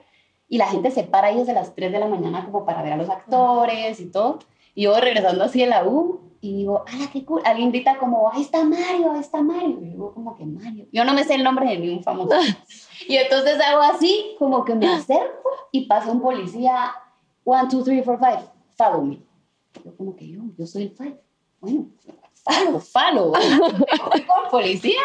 [0.48, 2.92] y la gente se para ahí desde las 3 de la mañana como para ver
[2.92, 4.38] a los actores y todo.
[4.74, 7.42] Y yo regresando así de la U y digo, ¡ah, qué cool!
[7.44, 9.78] Alguien grita como, ahí está Mario, ahí está Mario.
[9.80, 10.86] Y digo, como que Mario.
[10.92, 12.36] Yo no me sé el nombre de ningún famoso.
[13.08, 16.92] y entonces hago así, como que me acerco y pasa un policía,
[17.44, 18.40] one, two, three, four, five,
[18.76, 19.18] follow me
[19.84, 21.20] yo como que yo, yo soy el five.
[21.60, 21.86] bueno,
[22.44, 23.32] falo, falo.
[24.26, 25.00] Con policía,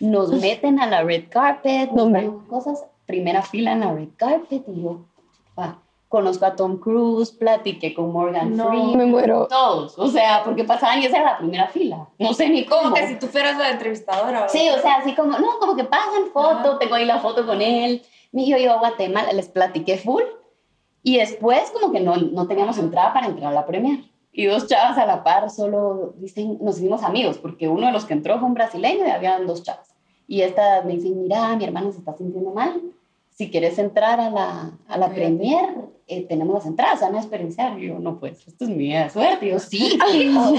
[0.00, 4.82] nos meten a la red carpet, nos cosas, primera fila en la red carpet y
[4.82, 5.06] yo,
[5.54, 8.70] pa, conozco a Tom Cruise, platiqué con Morgan No.
[8.70, 9.46] Me Freeman, muero.
[9.48, 12.82] todos, o sea, porque pasaban y esa era la primera fila, no sé ni cómo.
[12.82, 14.32] Como que si tú fueras la entrevistadora.
[14.32, 14.48] ¿verdad?
[14.48, 16.78] Sí, o sea, así como, no, como que pasan foto, Ajá.
[16.78, 18.02] tengo ahí la foto con él.
[18.30, 20.22] Y yo iba a Guatemala, les platiqué full.
[21.02, 24.00] Y después como que no, no teníamos entrada para entrar a la premier.
[24.32, 28.04] Y dos chavas a la par solo dicen, nos hicimos amigos, porque uno de los
[28.04, 29.94] que entró fue un brasileño y habían dos chavas.
[30.26, 32.80] Y esta me dice, mira, mi hermano se está sintiendo mal.
[33.30, 35.70] Si quieres entrar a la, a la premier,
[36.06, 37.78] eh, tenemos las entradas, van a experienciar.
[37.78, 39.46] Y yo, no, pues, esto es de suerte.
[39.46, 40.34] Y yo, sí, sí.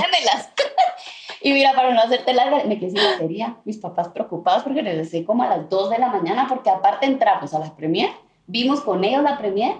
[1.41, 3.57] Y mira, para no hacerte larga, me quedé sin batería.
[3.63, 7.53] Mis papás preocupados porque regresé como a las 2 de la mañana, porque aparte entramos
[7.53, 8.09] a la premier,
[8.45, 9.77] vimos con ellos la premier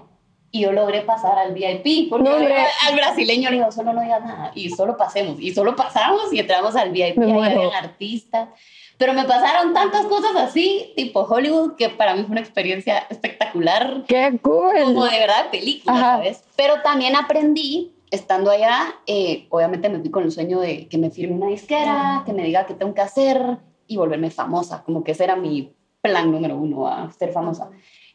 [0.52, 2.10] y yo logré pasar al VIP.
[2.10, 2.56] Porque No, hombre.
[2.88, 4.52] al brasileño le digo, solo no digas nada.
[4.56, 5.40] Y solo pasemos.
[5.40, 7.18] Y solo pasamos y entramos al VIP.
[7.18, 7.62] Me muero.
[7.62, 8.50] habían artistas.
[8.98, 14.04] Pero me pasaron tantas cosas así, tipo Hollywood, que para mí fue una experiencia espectacular
[14.08, 15.10] ¡Qué como cool!
[15.10, 16.12] de verdad película, Ajá.
[16.18, 16.44] ¿sabes?
[16.58, 21.12] Pero también aprendí, estando allá, eh, obviamente me fui con el sueño de que me
[21.12, 25.14] firme una disquera, que me diga qué tengo que hacer y volverme famosa, como que
[25.14, 27.70] ese era mi plan número uno, a ser famosa.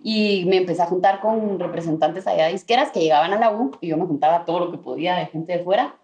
[0.07, 3.71] Y me empecé a juntar con representantes allá de disqueras que llegaban a la U
[3.81, 5.97] y yo me juntaba todo lo que podía de gente de fuera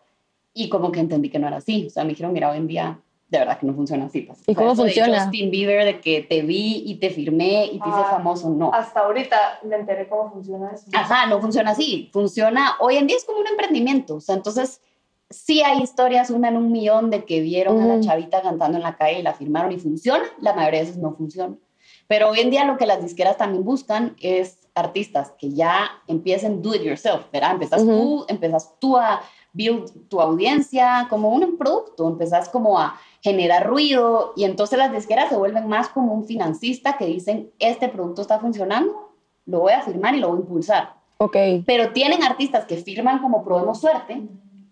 [0.55, 1.87] y como que entendí que no era así.
[1.87, 4.23] O sea, me dijeron, mira, hoy en día de verdad que no funciona así.
[4.23, 4.39] Pues.
[4.47, 5.23] ¿Y O sea, cómo eso de funciona?
[5.25, 8.09] Justin Bieber, de que te vi y te firmé y te hice Ah.
[8.11, 8.73] famoso, no.
[8.73, 10.87] Hasta ahorita me enteré cómo funciona eso.
[10.95, 12.09] Ajá, no funciona así.
[12.11, 14.17] Funciona, hoy en día es como un emprendimiento.
[14.17, 14.81] O sea, entonces
[15.29, 18.83] sí hay historias, una en un millón, de que vieron a la chavita cantando en
[18.83, 20.25] la calle y la firmaron y funciona.
[20.41, 21.55] La mayoría de veces no funciona.
[22.11, 26.61] Pero hoy en día lo que las disqueras también buscan es artistas que ya empiecen
[26.61, 27.53] do it yourself, ¿verdad?
[27.53, 29.21] Empezás tú, empezás tú a
[29.53, 35.29] build tu audiencia como un producto, empezás como a generar ruido y entonces las disqueras
[35.29, 39.13] se vuelven más como un financista que dicen, este producto está funcionando,
[39.47, 40.95] lo voy a firmar y lo voy a impulsar.
[41.19, 41.37] Ok.
[41.65, 44.21] Pero tienen artistas que firman como probemos suerte,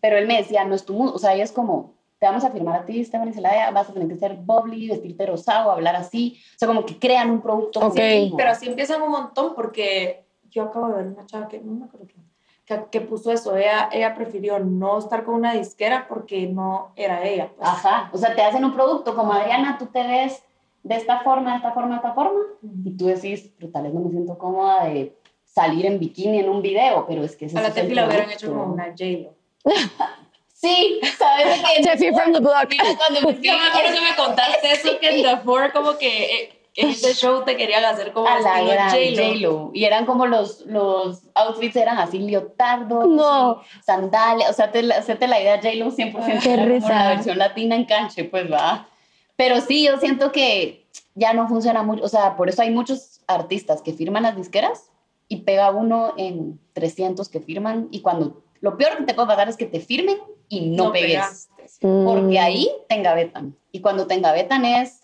[0.00, 2.44] pero él me decía, no es tu mundo, o sea, ella es como, te vamos
[2.44, 5.70] a firmar a ti, Esteban y Celaya, vas a tener que ser bubbly, vestirte rosado,
[5.70, 7.78] hablar así, o sea, como que crean un producto.
[7.80, 7.94] Ok.
[7.94, 8.36] contigo.
[8.36, 11.84] Pero así empiezan un montón porque yo acabo de ver una chava que no me
[11.84, 12.24] acuerdo quién,
[12.64, 13.56] que, que puso eso.
[13.56, 17.50] Ella, ella prefirió no estar con una disquera porque no era ella.
[17.56, 17.68] pues.
[17.68, 20.42] Ajá, o sea, te hacen un producto como Adriana, tú te ves
[20.82, 22.40] de esta forma, de esta forma, de esta forma,
[22.84, 26.48] y tú decís, pero tal vez no me siento cómoda de salir en bikini en
[26.48, 29.34] un video, pero es que ese A la Tefi la hubieran hecho como una J-Lo.
[30.60, 31.82] Sí, ¿sabes de qué?
[31.84, 32.68] Tefi from the block.
[32.68, 35.96] Mira, cuando me Yo me acuerdo que me contaste eso que en The Four como
[35.98, 39.70] que eh, en ese show te querían hacer como a la gran J-Lo.
[39.72, 43.62] Y eran como los, los outfits eran así, leotardos, No.
[43.84, 44.50] sandalias.
[44.50, 46.88] O sea, te, hacerte la idea, J-Lo 100% Qué era como risa.
[46.88, 48.88] la versión latina en canche, pues va.
[49.36, 52.02] Pero sí, yo siento que ya no funciona mucho.
[52.02, 54.90] O sea, por eso hay muchos artistas que firman las disqueras
[55.28, 57.86] y pega uno en 300 que firman.
[57.92, 60.18] Y cuando lo peor que te puede pasar es que te firmen
[60.48, 61.86] y no, pegues pegaste.
[61.86, 62.04] Mm.
[62.04, 63.56] porque ahí te engavetan.
[63.72, 65.00] Y cuando te engavetan es,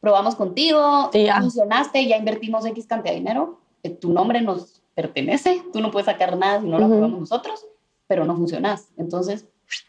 [0.00, 1.40] probamos contigo, Sí, ya.
[1.40, 6.06] funcionaste, ya invertimos X cantidad de dinero, eh, tu nombre nos pertenece, tú no puedes
[6.06, 6.94] sacar nada si no lo Ujú.
[6.94, 7.66] aprobamos nosotros,
[8.06, 8.88] pero no funcionas.
[8.96, 9.46] Entonces,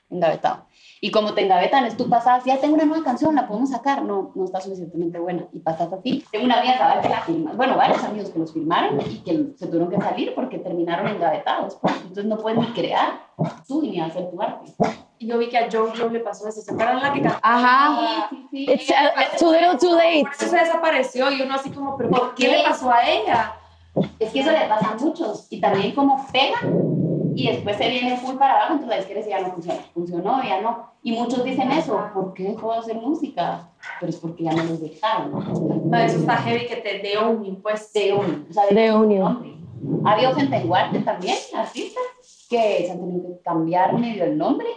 [0.09, 0.65] engavetado.
[1.01, 4.01] Y como te engavetan, es tú pasas, ya tengo una nueva canción, la podemos sacar,
[4.03, 5.45] no, no está suficientemente buena.
[5.53, 6.23] Y pasas así.
[6.31, 9.53] Tengo una amiga cabal que la firma, bueno, varios amigos que los firmaron y que
[9.57, 11.75] se tuvieron que salir porque terminaron engavetados.
[11.75, 11.93] pues.
[11.97, 13.25] Entonces no puedes ni crear
[13.67, 14.73] tú ni hacer tu arte.
[15.17, 16.61] Y yo vi que a Joe Blow le pasó eso.
[16.61, 17.39] ¿Se acuerdan la que cantaba?
[17.43, 18.29] Ajá.
[18.29, 20.23] Sí, sí, It's, uh, it's too little too late.
[20.23, 22.57] Por eso se desapareció y uno así como, ¿pero por qué ¿Qué?
[22.57, 23.53] le pasó a ella?
[24.19, 25.47] Es que eso le pasa a muchos.
[25.49, 26.57] Y también como pega
[27.35, 29.79] y después se viene full para abajo, entonces disquera dice, ya no funciona.
[29.93, 30.91] Funcionó, ya no.
[31.03, 33.69] Y muchos dicen eso, ¿por qué dejó de hacer música?
[33.99, 35.31] Pero es porque ya no los dejaron.
[35.91, 37.91] No, eso está heavy que te dé un pues.
[37.93, 39.19] De un, o sea, De un.
[39.19, 39.51] nombre.
[40.03, 42.03] Ha habido gente en Guarte también, artistas,
[42.49, 44.67] que se han tenido que cambiar medio el nombre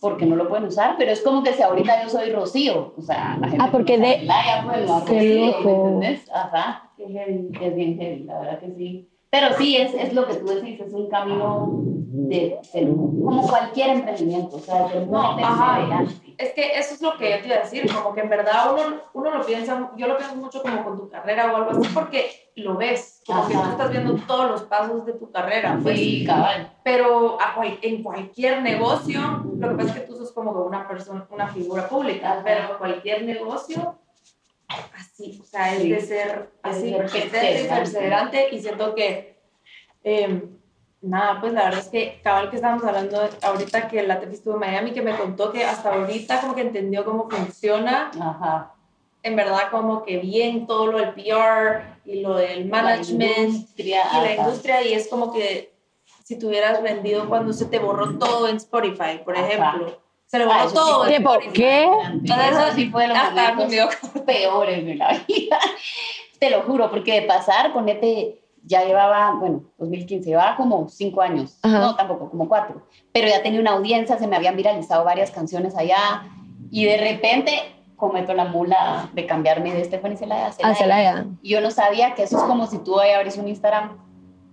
[0.00, 3.00] porque no lo pueden usar, pero es como que si ahorita yo soy Rocío, o
[3.02, 4.28] sea, la gente Ah, porque de-
[4.66, 5.86] pues, Qué Rocío, ¿me loco.
[5.86, 6.30] entendés?
[6.32, 7.48] Ajá, Qué heavy.
[7.60, 9.08] es bien heavy, la verdad que sí.
[9.30, 11.68] Pero sí, es, es lo que tú decís, es un camino
[12.10, 12.58] de
[13.24, 16.04] como cualquier emprendimiento, o sea, de No, ajá.
[16.38, 18.72] Es que eso es lo que yo te iba a decir, como que en verdad
[18.72, 21.88] uno, uno lo piensa, yo lo pienso mucho como con tu carrera o algo así,
[21.92, 23.64] porque lo ves, como que Ajá.
[23.64, 25.98] tú estás viendo todos los pasos de tu carrera, pues.
[25.98, 26.72] Sí, cabal.
[26.84, 29.20] Pero a en cualquier negocio,
[29.58, 32.42] lo que pasa es que tú sos como que una persona, una figura pública, Ajá.
[32.44, 33.97] pero cualquier negocio,
[34.96, 35.90] así, o sea, es Sí.
[35.90, 38.48] de ser así, persistente y perseverante.
[38.52, 39.38] y siento que
[40.04, 40.44] eh,
[41.02, 44.54] nada, pues la verdad es que cabal que estábamos hablando ahorita que la Tefi estuvo
[44.54, 48.74] en Miami, que me contó que hasta ahorita como que entendió cómo funciona, Ajá.
[49.22, 53.90] en verdad como que bien todo lo del PR y lo del management La y
[54.24, 55.72] la industria y es como que
[56.24, 59.46] si tuvieras vendido cuando se te borró todo en Spotify, por Ajá.
[59.46, 60.00] ejemplo.
[60.28, 61.06] Se Ah, eso sí todo.
[61.06, 61.52] Tipo, Spotify.
[61.54, 61.90] ¿qué?
[62.24, 63.08] Eso sí fue
[63.66, 63.88] dio
[64.26, 65.58] peores de la vida.
[66.38, 71.58] Te lo juro, porque de pasar, ponete, ya llevaba, bueno, 2015, llevaba como cinco años.
[71.62, 71.78] Ajá.
[71.78, 72.86] No, tampoco, como cuatro.
[73.12, 76.24] Pero ya tenía una audiencia, se me habían viralizado varias canciones allá.
[76.70, 77.50] Y de repente
[77.96, 80.72] cometo la mula de cambiarme de Stephanie Celaya a Celaya.
[80.72, 81.26] A Celaya.
[81.40, 83.96] Y yo no sabía que eso es como si tú hoy abrís un Instagram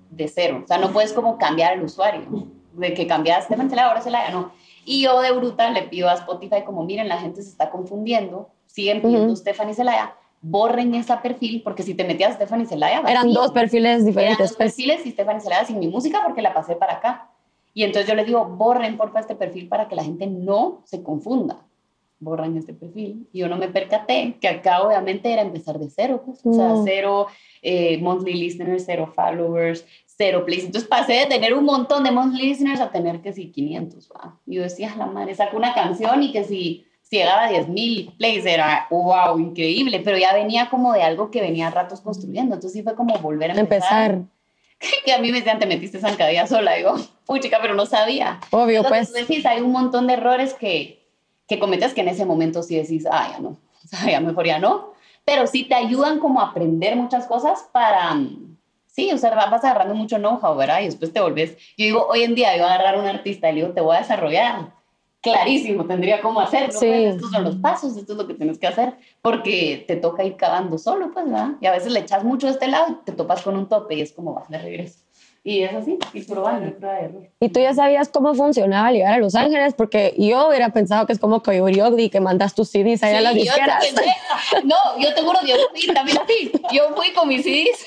[0.09, 0.61] de cero.
[0.63, 2.23] O sea, no puedes como cambiar el usuario.
[2.71, 4.51] De que cambiaste Stephanie Celaya, ahora Celaya, no.
[4.85, 8.49] Y yo de bruta le pido a Spotify como, miren, la gente se está confundiendo.
[8.67, 9.35] Siguen pidiendo Ujú.
[9.37, 10.15] Stephanie Celaya.
[10.41, 12.99] Borren ese perfil, porque si te metías Stephanie Celaya...
[12.99, 13.33] Eran vacío.
[13.33, 14.37] dos perfiles Eran diferentes.
[14.49, 14.73] dos pues.
[14.75, 17.29] perfiles y Stephanie Celaya sin mi música porque la pasé para acá.
[17.73, 21.01] Y entonces yo les digo, borren porfa este perfil para que la gente no se
[21.01, 21.57] confunda.
[22.19, 23.27] Borran este perfil.
[23.33, 26.21] Y yo no me percaté que acá obviamente era empezar de cero.
[26.25, 26.39] Pues.
[26.45, 26.83] O sea, No.
[26.85, 27.27] cero
[27.61, 29.83] eh, monthly listeners, cero followers,
[30.17, 30.65] cero plays.
[30.65, 34.09] Entonces pasé de tener un montón de monthly listeners a tener que sí 500.
[34.15, 34.39] ¿va?
[34.45, 37.69] Y yo decía, la madre, saco una canción y que si, si llegaba a 10
[37.69, 40.01] mil plays era wow, increíble.
[40.03, 42.55] Pero ya venía como de algo que venía ratos construyendo.
[42.55, 44.21] Entonces sí fue como volver a Empezar.
[45.05, 46.75] que a mí me decían, te metiste zancadilla sola.
[46.75, 46.95] Digo,
[47.27, 48.39] uy, chica, pero no sabía.
[48.51, 49.11] Obvio, que pues.
[49.11, 51.05] tú decís, hay un montón de errores que,
[51.47, 53.49] que cometes que en ese momento sí decís, ah, ya no,
[53.83, 54.93] o sea, ya mejor ya no.
[55.23, 58.15] Pero sí te ayudan como a aprender muchas cosas para,
[58.95, 60.81] sí, o sea, va- vas agarrando mucho know-how, ¿verdad?
[60.81, 63.53] Y después te volvés, yo digo, hoy en día yo agarrar a un artista y
[63.55, 64.73] le digo, te voy a desarrollar.
[65.21, 66.71] Clarísimo, tendría cómo hacerlo.
[66.79, 66.85] Sí.
[66.85, 70.23] pues, estos son los pasos, esto es lo que tienes que hacer, porque te toca
[70.23, 71.49] ir cavando solo, pues, ¿verdad?
[71.61, 73.95] Y a veces le echas mucho de este lado y te topas con un tope
[73.95, 74.99] y es como vas de regreso.
[75.47, 77.29] Y es así, y probando, y error.
[77.39, 81.13] Y tú ya sabías cómo funcionaba llegar a Los Ángeles, porque yo hubiera pensado que
[81.13, 83.85] es como Coyote que mandas tus CDs allá a las Sí, disqueras.
[83.85, 84.63] sé.
[84.63, 86.51] No, yo te juro, yo fui también así.
[86.73, 87.85] Yo fui con mis CDs.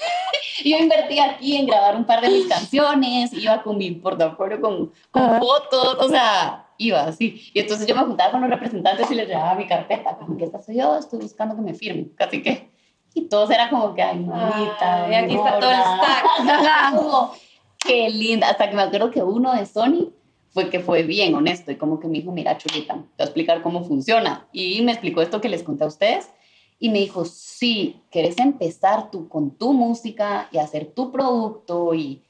[0.64, 3.33] Yo invertí aquí en grabar un par de mis canciones.
[3.33, 5.97] Iba con mi portafolio con, con fotos.
[5.99, 7.51] O sea, iba así.
[7.55, 10.16] Y entonces yo me juntaba con los representantes y les llevaba mi carpeta.
[10.16, 12.12] Como que esta soy yo, estoy buscando que me firmen.
[12.21, 12.71] Así que.
[13.14, 15.07] Y todos era como que, ay, mamita.
[15.07, 15.99] Ay, aquí está todo el gorda.
[16.05, 17.31] stack.
[17.88, 18.51] Qué linda.
[18.51, 20.12] Hasta que me acuerdo que uno de Sony
[20.51, 23.24] fue que fue bien honesto y como que me dijo, mira, chulita, te voy a
[23.24, 24.46] explicar cómo funciona.
[24.53, 26.31] Y me explicó esto que les conté a ustedes.
[26.79, 32.22] Y me dijo, sí, querés empezar tú con tu música y hacer tu producto y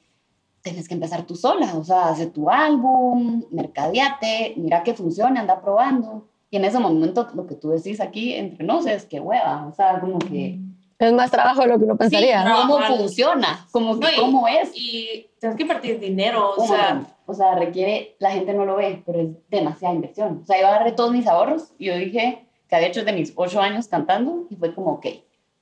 [0.63, 1.75] tienes que empezar tú sola.
[1.75, 6.27] O sea, hace tu álbum, mercadeate, mira que funciona, anda probando.
[6.49, 9.73] Y en ese momento lo que tú decís aquí entre nos es que hueva, o
[9.73, 10.57] sea, como que...
[10.97, 12.41] Es más trabajo de lo que uno pensaría.
[12.43, 12.61] Sí, no.
[12.61, 13.67] ¿Cómo funciona?
[13.71, 14.71] Como que, No, y- ¿Cómo es?
[14.75, 17.13] Y tienes que invertir dinero, o Un sea, montón.
[17.25, 20.41] o sea, requiere, la gente no lo ve, pero es demasiada inversión.
[20.43, 23.33] O sea, yo agarré todos mis ahorros y yo dije que había hecho de mis
[23.35, 25.05] ocho años cantando y fue como, ok,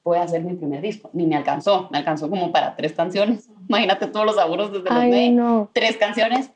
[0.04, 1.10] voy a hacer mi primer disco.
[1.14, 3.50] Ni me alcanzó, me alcanzó como para tres canciones.
[3.70, 5.70] Imagínate todos los ahorros desde los Ay, nueve, no.
[5.74, 6.50] tres canciones.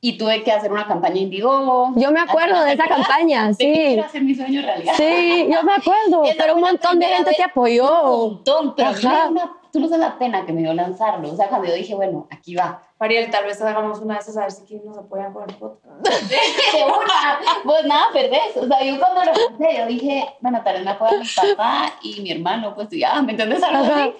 [0.00, 1.92] Y tuve que hacer una campaña Indiegogo.
[1.96, 3.64] Yo me acuerdo de esa campaña, sí.
[3.72, 4.92] quiero hacer mi sueño realidad.
[4.98, 7.36] Sí, yo me acuerdo, pero un montón de gente vez.
[7.38, 8.02] te Un apoyó.
[8.04, 8.90] montón, pero
[9.30, 11.32] una- tú no sabes la pena que me dio lanzarlo.
[11.32, 12.80] O sea, cuando yo dije, bueno, aquí va.
[13.00, 15.56] Mariel, tal vez hagamos una de esas a ver si aquí nos apoyan con el
[15.56, 16.00] podcast.
[16.08, 18.56] de una, pues nada, perdés.
[18.56, 21.92] O sea, yo cuando lo pensé, yo dije, bueno, tal vez me apoya mi papá
[22.02, 23.64] y mi hermano, pues ya, ¿me entiendes?
[23.64, 24.14] Algo así.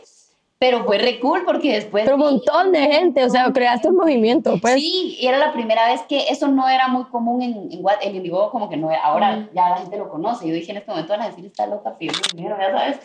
[0.58, 2.04] Pero fue re cool porque después...
[2.04, 4.74] Pero un montón de gente, o sea, creaste un movimiento, pues.
[4.74, 7.98] Sí, y era la primera vez que eso no era muy común en, en Guat-
[8.02, 10.48] el Indigo, como que no era, ahora ya la gente lo conoce.
[10.48, 12.98] Yo dije en este momento van a decir, está loca pidiendo dinero, ya sabes.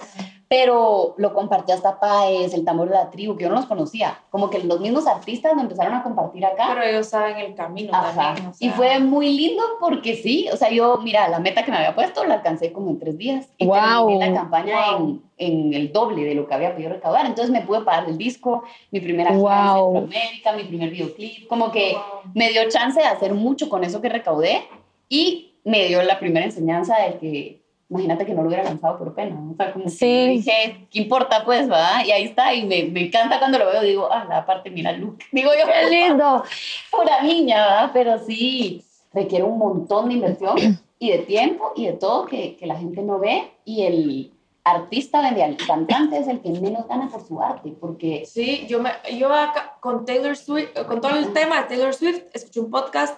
[0.50, 4.20] Pero lo compartió hasta Paez, el tambor de la tribu, que yo no los conocía.
[4.32, 6.70] Como que los mismos artistas lo empezaron a compartir acá.
[6.74, 8.34] Pero ellos saben el camino Ajá.
[8.34, 8.48] también.
[8.48, 8.68] o sea.
[8.68, 11.94] Y fue muy lindo porque sí, o sea, yo, mira, la meta que me había
[11.94, 13.48] puesto la alcancé como en tres días.
[13.60, 14.08] Y Guau.
[14.08, 15.22] terminé la campaña Wow.
[15.38, 17.28] en, en el doble de lo que había podido recaudar.
[17.28, 19.96] Entonces me pude pagar el disco, mi primera gira Guau.
[19.98, 21.48] en Centroamérica, mi primer videoclip.
[21.48, 22.32] Como que Wow.
[22.34, 24.64] me dio chance de hacer mucho con eso que recaudé
[25.08, 27.59] y me dio la primera enseñanza de que,
[27.90, 29.36] imagínate que no lo hubiera lanzado por pena.
[29.52, 30.28] O sea, como que Sí.
[30.28, 32.04] dije, ¿qué importa pues, va?
[32.06, 34.92] Y ahí está, y me, me encanta cuando lo veo, digo, ah, la parte, mira,
[34.92, 35.26] Luke.
[35.32, 36.44] Digo yo, Qué lindo.
[36.92, 37.90] pura niña, ¿verdad?
[37.94, 38.84] Pero sí,
[39.14, 40.56] requiere un montón de inversión
[41.00, 43.52] y de tiempo y de todo que, que la gente no ve.
[43.66, 44.32] Y el
[44.64, 48.80] artista, vende al cantante es el que menos gana por su arte, porque Sí, yo,
[48.80, 52.70] me, yo acá, con Taylor Swift, con todo el tema de Taylor Swift, escuché un
[52.70, 53.18] podcast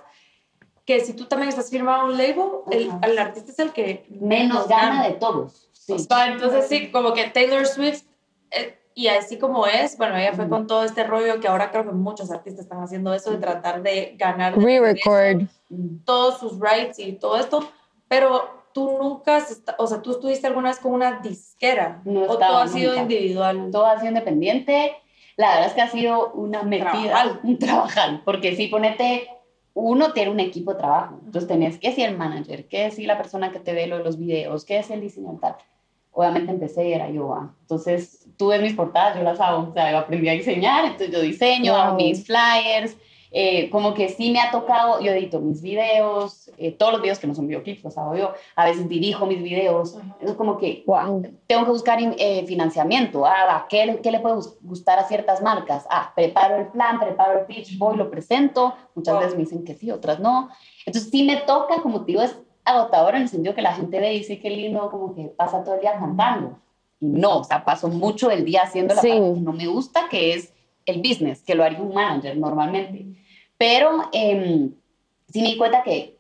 [0.86, 4.06] que si tú también estás firmado a un label, el, el artista es el que
[4.10, 5.70] menos gana de todos.
[5.74, 5.98] Sí.
[6.00, 8.04] Sea, entonces sí, como que Taylor Swift,
[8.52, 11.86] eh, y así como es, bueno, ella fue con todo este rollo que ahora creo
[11.86, 15.48] que muchos artistas están haciendo eso de tratar de ganar de Re-record.
[16.06, 17.68] todos sus rights y todo esto,
[18.08, 19.46] pero tú nunca,
[19.78, 22.92] o sea, tú estuviste alguna vez con una disquera No o todo estaba ha sido
[22.92, 23.02] nunca.
[23.04, 23.70] individual.
[23.72, 24.94] todo ha sido independiente.
[25.38, 27.40] La verdad es que ha sido una metida, Trabajal.
[27.44, 29.30] un trabajar, porque si ponete,
[29.74, 33.18] uno tiene un equipo de trabajo, entonces tenés que si el manager, que si la
[33.18, 35.56] persona que te ve lo de los videos, que es el diseñador tal.
[36.14, 37.56] Obviamente empecé y era yo, ah.
[37.62, 41.12] entonces tú ves mis portadas, yo las hago, o sea, yo aprendí a diseñar, entonces
[41.12, 42.06] yo diseño, hago Wow.
[42.06, 42.98] mis flyers,
[43.34, 47.18] eh, como que sí me ha tocado, yo edito mis videos, eh, todos los videos
[47.18, 50.84] que no son videoclips los hago yo, a veces dirijo mis videos, es como que
[50.86, 51.24] Wow.
[51.48, 53.26] tengo que buscar eh, financiamiento.
[53.26, 55.86] Ah, ¿qué, ¿qué le puede gus- gustar a ciertas marcas?
[55.90, 58.74] Ah, preparo el plan, preparo el pitch, voy, lo presento.
[58.96, 59.22] Muchas Wow.
[59.24, 60.50] veces me dicen que sí, otras no.
[60.86, 64.00] Entonces sí me toca, como te digo, es agotador en el sentido que la gente
[64.00, 66.60] ve y dice qué lindo, como que pasa todo el día cantando.
[67.00, 69.08] Y no, o sea, paso mucho el día haciendo la Sí.
[69.10, 70.54] parte que no me gusta, que es
[70.86, 73.06] el business, que lo haría un manager normalmente.
[73.62, 74.74] Pero em,
[75.30, 76.18] sí me di cuenta que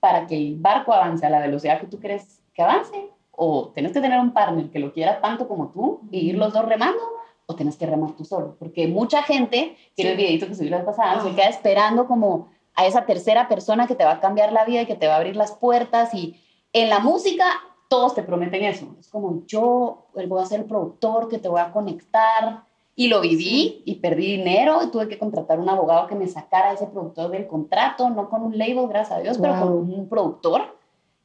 [0.00, 3.92] para que el barco avance a la velocidad que tú quieres que avance, o tenés
[3.92, 7.02] que tener un partner que lo quiera tanto como tú y ir los dos remando,
[7.44, 8.56] o tenés que remar tú solo.
[8.58, 10.22] Porque mucha gente, que era el Sí.
[10.22, 14.04] videito que subí la pasada, se queda esperando como a esa tercera persona que te
[14.06, 16.14] va a cambiar la vida y que te va a abrir las puertas.
[16.14, 16.40] Y
[16.72, 17.44] en la música,
[17.88, 18.96] todos te prometen eso.
[18.98, 22.62] Es como yo eh, voy a ser el productor que te voy a conectar.
[22.98, 26.70] Y lo viví y perdí dinero y tuve que contratar un abogado que me sacara
[26.70, 29.94] a ese productor del contrato, no con un label, gracias a Dios, pero con Wow.
[30.00, 30.76] un productor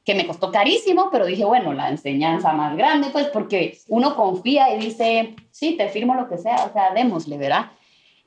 [0.05, 4.75] que me costó carísimo, pero dije, bueno, la enseñanza más grande, pues porque uno confía
[4.75, 7.71] y dice, sí, te firmo lo que sea, o sea, démosle, ¿verdad?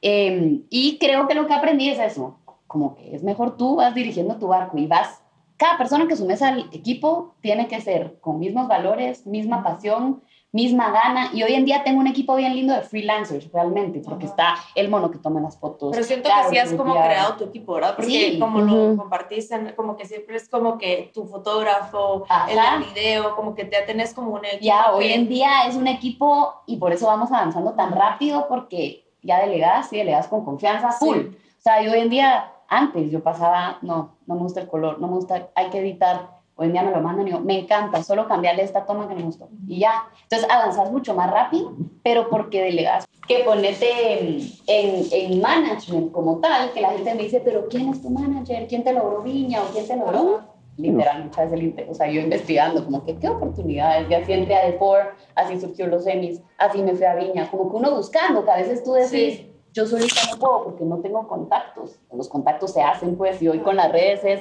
[0.03, 3.95] Eh, y creo que lo que aprendí es eso, como que es mejor tú vas
[3.95, 5.23] dirigiendo tu barco y vas,
[5.57, 10.21] cada persona que sumes al equipo tiene que ser con mismos valores, misma pasión,
[10.57, 14.25] misma gana, y hoy en día tengo un equipo bien lindo de freelancers, realmente, porque
[14.25, 14.33] Ajá.
[14.33, 15.91] está el mono que toma las fotos.
[15.93, 17.95] Pero siento Caro, que sí has como ya- creado tu equipo, ¿verdad?
[17.95, 18.39] Porque Sí.
[18.41, 22.77] como lo compartiste, como que siempre es como que tu fotógrafo, Ajá.
[22.79, 24.65] el video, como que ya tenés como un equipo.
[24.65, 28.47] Ya, hoy que- en día es un equipo y por eso vamos avanzando tan rápido
[28.49, 31.05] porque ya delegas y delegas con confianza Sí.
[31.05, 31.19] full.
[31.19, 35.01] O sea, yo hoy en día, antes yo pasaba, no, no me gusta el color,
[35.01, 36.36] no me gusta, hay que editar.
[36.59, 39.15] Hoy en día me lo mandan y yo, me encanta, solo cambiarle esta toma que
[39.15, 39.49] me gustó.
[39.69, 40.05] Y ya.
[40.23, 43.07] Entonces avanzas mucho más rápido, pero porque delegas.
[43.29, 47.91] Que ponerte en, en, en management como tal, que la gente me dice, pero ¿quién
[47.91, 48.67] es tu manager?
[48.69, 50.41] ¿Quién te logró Viña o quién te logró?
[50.79, 54.61] literal, muchas veces, o sea, yo investigando, como que qué oportunidades, y así entré a
[54.71, 58.45] The Four, así surgió los semis, así me fui a Viña, como que uno buscando,
[58.45, 59.53] que a veces tú decís, Sí.
[59.73, 63.61] yo solita no puedo porque no tengo contactos, los contactos se hacen pues, y hoy
[63.61, 64.41] con las redes es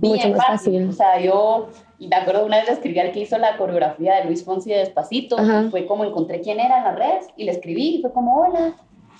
[0.00, 0.72] bien Mucho más fácil.
[0.72, 0.88] fácil.
[0.88, 1.68] o sea, yo,
[1.98, 4.78] me acuerdo una vez le escribí al que hizo la coreografía de Luis Fonsi de
[4.78, 5.36] Despacito,
[5.70, 8.74] fue como encontré quién era en las redes, y le escribí, y fue como, hola,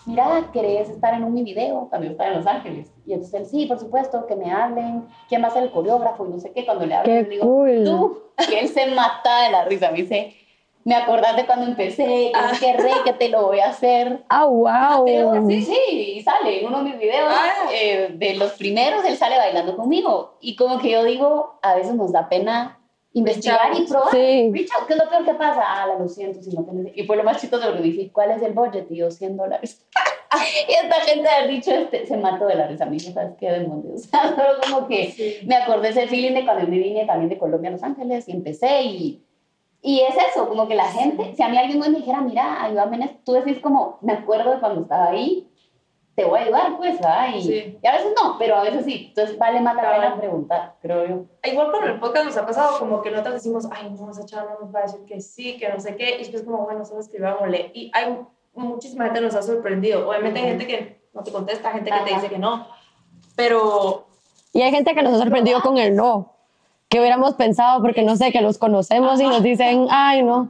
[0.06, 2.92] mira, ¿querés estar en un mi video yo estaba en Los Ángeles?
[3.06, 6.26] Y entonces él, sí, por supuesto, que me hablen, quién va a ser el coreógrafo
[6.26, 7.84] y no sé qué, cuando le hablo, le digo, cool.
[7.84, 8.18] tú,
[8.48, 10.34] que él se mata de la risa, me dice,
[10.84, 12.50] me acordás de cuando empecé, que Ah.
[12.52, 14.24] no querré, que te lo voy a hacer.
[14.30, 15.04] Ah, wow.
[15.04, 15.76] Pero sí, sí,
[16.16, 17.68] y sale en uno de mis videos, Ah.
[17.72, 20.36] eh, de los primeros, él sale bailando conmigo.
[20.40, 22.74] Y como que yo digo, a veces nos da pena
[23.12, 24.10] investigar y probar.
[24.12, 24.52] Sí.
[24.78, 25.62] Out, ¿qué es lo peor que pasa?
[25.66, 26.92] Ah, la lo siento, si no tenés...
[26.96, 28.86] Y fue lo más chistoso, porque dije, ¿cuál es el budget?
[28.90, 29.84] Y yo, 100 dólares.
[30.68, 32.84] y esta gente ha dicho, este, se mató de la risa.
[32.84, 34.02] A mí, ¿sabes qué demonios?
[34.06, 35.38] O sea, solo como que Sí.
[35.46, 38.32] me acordé ese feeling de cuando me vine también de Colombia a Los Ángeles y
[38.32, 39.24] empecé y,
[39.80, 43.20] y es eso, como que la gente, si a mí alguien me dijera, mira, ayúdame
[43.24, 45.48] tú decís como, me acuerdo de cuando estaba ahí,
[46.16, 47.28] te voy a ayudar, pues, ¿verdad?
[47.36, 47.78] Y, Sí.
[47.80, 51.06] y a veces no, pero a veces sí, entonces vale más la pena preguntar, creo
[51.06, 51.24] yo.
[51.48, 54.50] Igual con el podcast nos ha pasado como que nosotros decimos, ay, no, esa chava
[54.54, 56.84] no nos va a decir que sí, que no sé qué, y después como, bueno,
[56.84, 57.70] solo escribámosle.
[57.72, 58.18] Y hay
[58.54, 60.08] muchísima gente que nos ha sorprendido.
[60.08, 62.14] Obviamente hay gente que no te contesta, gente que te Ajá.
[62.20, 62.66] dice que no,
[63.36, 64.06] pero
[64.52, 66.34] Y hay gente que nos ha sorprendido con el no.
[66.88, 70.48] Que hubiéramos pensado, porque no sé, que los conocemos y nos dicen, ay, no.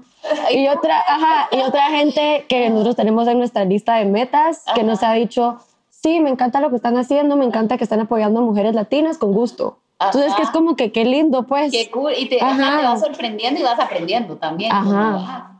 [0.50, 4.84] Y otra, ajá, y otra gente que nosotros tenemos en nuestra lista de metas, que
[4.84, 5.58] nos ha dicho,
[5.90, 9.18] sí, me encanta lo que están haciendo, me encanta que están apoyando a mujeres latinas
[9.18, 9.78] con gusto.
[10.00, 10.36] Entonces, Ajá.
[10.36, 11.72] que es como que qué lindo, pues.
[11.72, 12.52] Qué cool, y te, Ajá.
[12.52, 14.70] ajá, te vas sorprendiendo y vas aprendiendo también.
[14.70, 14.84] Ajá.
[14.84, 15.58] como, ah,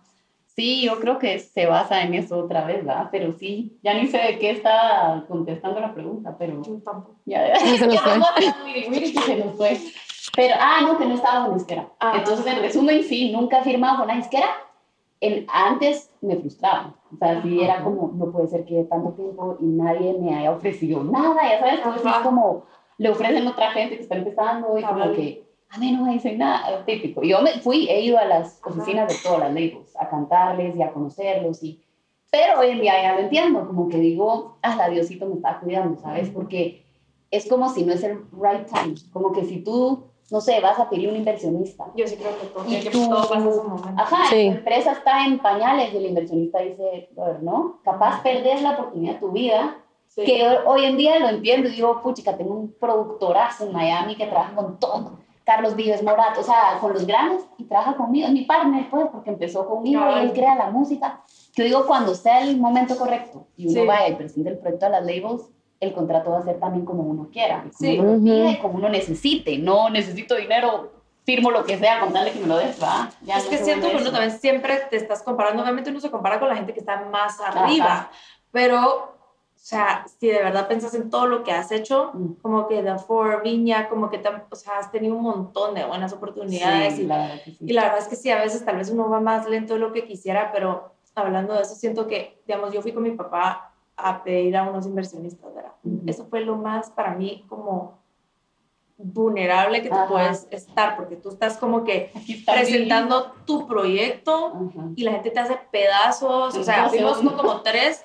[0.58, 3.10] Sí, yo creo que se basa en eso otra vez, ¿verdad?
[3.12, 6.60] Pero sí, ya ni sé de qué está contestando la pregunta, pero...
[6.84, 7.14] tampoco.
[7.26, 7.86] Ya, ya.
[7.86, 9.22] nos fue.
[9.24, 9.78] se nos fue.
[10.34, 11.88] Pero, ah, no, que no estaba con disquera.
[12.00, 12.14] Ah.
[12.16, 14.48] Entonces, en resumen, sí, nunca he firmado con una disquera.
[15.20, 16.94] En, antes me frustraba.
[17.12, 20.52] O sea, sí, era como, no puede ser que tanto tiempo y nadie me haya
[20.52, 22.18] ofrecido nada, ya sabes, Ajá.
[22.18, 22.64] es como,
[22.98, 25.16] le ofrecen a otra gente que está empezando y como Cabal.
[25.16, 27.22] que, a mí no me dicen nada, típico.
[27.22, 30.82] Yo me fui, he ido a las oficinas de todas las labels, a cantarles y
[30.82, 31.82] a conocerlos y
[32.30, 35.60] Pero hoy en día ya lo entiendo, como que digo, ah, la Diosito me está
[35.60, 36.30] cuidando, ¿sabes?
[36.30, 36.84] Porque
[37.30, 40.78] es como si no es el right time, como que si tú, no sé, vas
[40.78, 41.86] a pedir un inversionista.
[41.96, 43.88] Yo sí creo que todo, Y que tú- todo pasa en su momento.
[44.02, 44.50] Ajá, Sí.
[44.50, 47.78] tu empresa está en pañales y el inversionista dice, "Brother, ¿no?
[47.84, 49.76] Capaz perdés la oportunidad de tu vida
[50.08, 50.24] Sí.
[50.24, 54.26] que hoy- en día lo entiendo y digo, puchica, tengo un productorazo en Miami que
[54.26, 55.12] trabaja con todo.
[55.44, 59.06] Carlos Vives Morat, o sea, con los grandes y trabaja conmigo, es mi partner, pues,
[59.10, 61.22] porque empezó conmigo y él crea la música.
[61.54, 63.86] Que digo, cuando sea el momento correcto y uno Sí.
[63.86, 65.48] vaya y presente el proyecto a las labels,
[65.80, 67.98] el contrato va a ser también como uno quiera, como Sí.
[67.98, 69.58] uno lo pida y como uno necesite.
[69.58, 70.92] No necesito dinero,
[71.24, 73.10] firmo lo que sea con tal de que me lo des, ¿va?
[73.22, 76.10] Ya es no que siento que uno también siempre te estás comparando, obviamente uno se
[76.10, 78.10] compara con la gente que está más arriba,
[78.50, 78.80] pero,
[79.54, 82.32] o sea, si de verdad pensas en todo lo que has hecho, Mm.
[82.40, 85.84] como que The Four, Viña, como que, tam- o sea, has tenido un montón de
[85.84, 87.56] buenas oportunidades Sí, y, la sí.
[87.60, 89.80] y la verdad es que sí, a veces tal vez uno va más lento de
[89.80, 93.67] lo que quisiera, pero hablando de eso, siento que, digamos, yo fui con mi papá
[93.98, 95.72] a pedir a unos inversionistas, ¿verdad?
[95.84, 96.02] Ujú.
[96.06, 97.98] Eso fue lo más para mí como
[98.96, 100.08] vulnerable que tú Ajá.
[100.08, 102.10] puedes estar, porque tú estás como que
[102.46, 104.88] presentando tu proyecto Ajá.
[104.96, 108.04] y la gente te hace pedazos, o sea, fuimos como tres,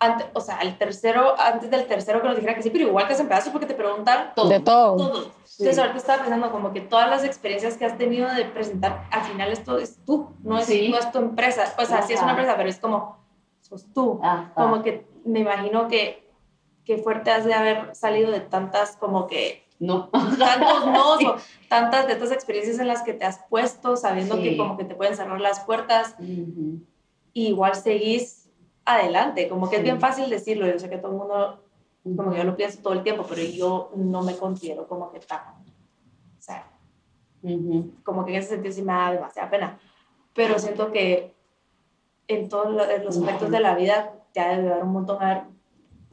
[0.00, 3.06] ante- o sea, el tercero, antes del tercero que nos dijera que sí, pero igual
[3.06, 4.48] te hacen pedazos porque te preguntan Todo.
[4.48, 4.96] De todo.
[4.96, 5.22] todo.
[5.44, 5.62] Sí.
[5.64, 9.22] Entonces ahorita estaba pensando como que todas las experiencias que has tenido de presentar, al
[9.22, 10.88] final esto es tú, no es, Sí.
[10.88, 12.40] no es tu empresa, pues así es una Ajá.
[12.40, 13.16] empresa, pero es como,
[13.60, 14.52] sos tú, Ajá.
[14.54, 16.26] como que me imagino que,
[16.84, 20.08] que fuerte has de haber salido de tantas como que No.
[20.38, 21.36] tantos no, o
[21.68, 24.42] tantas de estas experiencias en las que te has puesto, sabiendo Sí.
[24.42, 26.80] que como que te pueden cerrar las puertas, Ujú.
[27.32, 28.50] y igual seguís
[28.84, 29.84] adelante, como que es Sí.
[29.84, 31.62] bien fácil decirlo, yo sé que todo el mundo,
[32.16, 35.20] como que yo lo pienso todo el tiempo, pero yo no me considero como que
[35.20, 35.40] tan,
[36.38, 36.66] o sea,
[37.42, 37.92] Ujú.
[38.02, 39.78] como que en ese sentido sí me da demasiada pena,
[40.34, 41.34] pero siento que
[42.28, 45.42] en todos los aspectos de la vida te ha de dar un montón haber,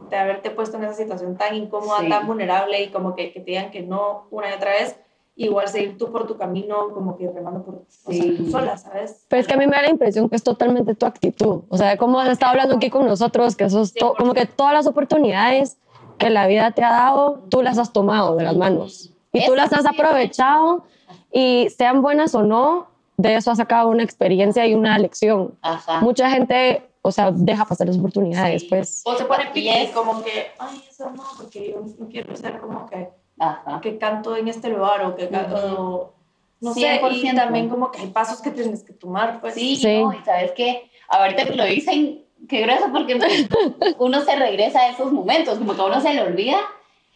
[0.10, 2.10] de haberte puesto en esa situación tan incómoda, Sí.
[2.10, 5.00] tan vulnerable y como que, que te digan que no una y otra vez,
[5.38, 8.36] igual seguir tú por tu camino, como que remando por o sea, Sí.
[8.38, 9.26] tú sola, ¿sabes?
[9.28, 11.64] Pero es que a mí me da la impresión que es totalmente tu actitud.
[11.70, 14.74] O sea, como has estado hablando aquí con nosotros, que sos to- como que todas
[14.74, 15.78] las oportunidades
[16.18, 19.12] que la vida te ha dado, tú las has tomado de las manos.
[19.34, 19.88] Y tú Eso las has sí.
[19.94, 20.86] aprovechado
[21.34, 22.88] y sean buenas o no,
[23.18, 25.56] de eso has sacado una experiencia y una lección.
[25.62, 26.00] Ajá.
[26.00, 28.68] Mucha gente, o sea, deja pasar las oportunidades, Sí.
[28.70, 29.02] pues.
[29.06, 32.36] O se pone Y pique, es- como que, ay, eso no, porque yo no quiero
[32.36, 33.80] ser como que, Ajá.
[33.82, 35.82] que canto en este lugar o que canto, Ujú.
[35.84, 36.14] o-
[36.62, 37.36] no sé, y 100%.
[37.36, 39.54] también como que hay pasos que tienes que tomar, pues.
[39.54, 40.02] Sí, Sí.
[40.02, 43.20] no, y sabes que ahorita que lo dicen, qué grueso porque
[44.00, 46.58] uno se regresa a esos momentos, como que a uno se le olvida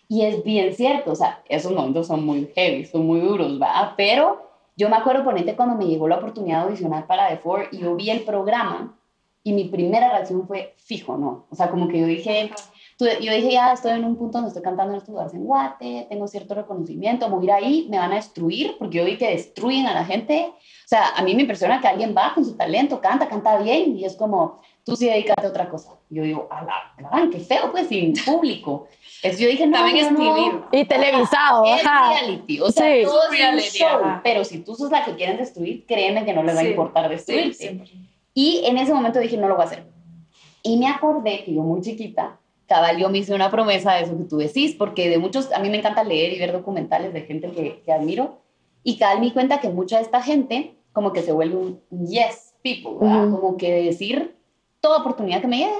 [0.07, 3.93] y es bien cierto, o sea, esos momentos son muy heavy, son muy duros, ¿va?
[3.97, 7.67] Pero yo me acuerdo, ponete, cuando me llegó la oportunidad de audicionar para The Four
[7.71, 8.95] y yo vi el programa
[9.43, 11.47] y mi primera reacción fue fijo, ¿no?
[11.49, 12.51] O sea, como que yo dije,
[12.97, 15.45] tú- yo dije, ya estoy en un punto donde estoy cantando en estos lugares en
[15.45, 19.17] Guate, tengo cierto reconocimiento, voy a ir ahí, me van a destruir, porque yo vi
[19.17, 20.51] que destruyen a la gente.
[20.51, 23.95] O sea, a mí me impresiona que alguien va con su talento, canta, canta bien,
[23.97, 25.93] y es como, tú sí dedícate a otra cosa.
[26.09, 28.87] Y yo digo, a la gran, qué feo, pues, sin público.
[29.21, 30.35] Entonces yo dije, no, También es no, no.
[30.69, 30.81] TV.
[30.81, 32.09] Y televisado, Es ajá.
[32.19, 33.03] reality, o sea, Sí.
[33.03, 34.21] todo es un Reality, show, ajá.
[34.23, 36.69] pero si tú sos la que quieren destruir, créeme que no les va a Sí.
[36.71, 38.08] importar Sí, destruirte.
[38.41, 39.85] Y en ese momento dije, no lo voy a hacer.
[40.63, 44.17] Y me acordé que yo muy chiquita, cabal, yo me hice una promesa de eso
[44.17, 47.23] que tú decís, porque de muchos, a mí me encanta leer y ver documentales de
[47.23, 48.39] gente que, que admiro,
[48.81, 51.81] y cabal me di cuenta que mucha de esta gente como que se vuelve un
[52.07, 53.27] yes people, ¿verdad?
[53.27, 53.41] Ujú.
[53.41, 54.37] como que decir,
[54.79, 55.79] toda oportunidad que me llegue,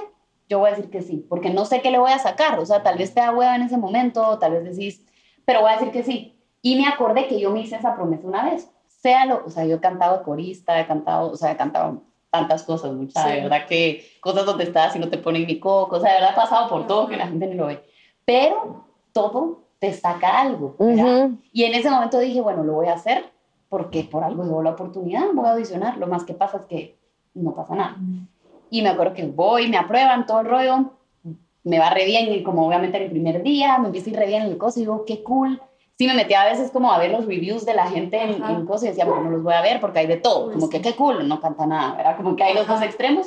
[0.50, 2.66] yo voy a decir que sí, porque no sé qué le voy a sacar, o
[2.66, 5.02] sea, tal vez te da hueva en ese momento, tal vez decís,
[5.46, 6.36] pero voy a decir que sí.
[6.60, 9.64] Y me acordé que yo me hice esa promesa una vez, sea lo, o sea,
[9.64, 13.32] yo he cantado corista, he cantado, o sea, he cantado tantas cosas, mucha, Sí.
[13.34, 16.20] de verdad que cosas donde estás y no te ponen ni coco, o sea, de
[16.20, 17.82] verdad he pasado por todo que la gente ni lo ve,
[18.24, 21.24] pero todo te saca algo, ¿verdad?
[21.26, 21.38] Ujú.
[21.52, 23.24] Y en ese momento dije, bueno, lo voy a hacer
[23.68, 26.98] porque por algo llegó la oportunidad, voy a audicionar, lo más que pasa es que
[27.34, 27.96] no pasa nada.
[28.70, 30.90] Y me acuerdo que voy, me aprueban todo el rollo,
[31.64, 34.18] me va re bien, y como obviamente en el primer día, me empieza a ir
[34.18, 35.60] re bien en el coso, y digo, qué cool.
[36.00, 38.64] Sí, me metí a veces como a ver los reviews de la gente en, en
[38.64, 40.72] cosas y decía, bueno, no los voy a ver porque hay de todo, como sí.
[40.72, 42.16] que qué cool, no canta nada, ¿verdad?
[42.16, 42.76] Como que hay los Ajá.
[42.76, 43.26] dos extremos.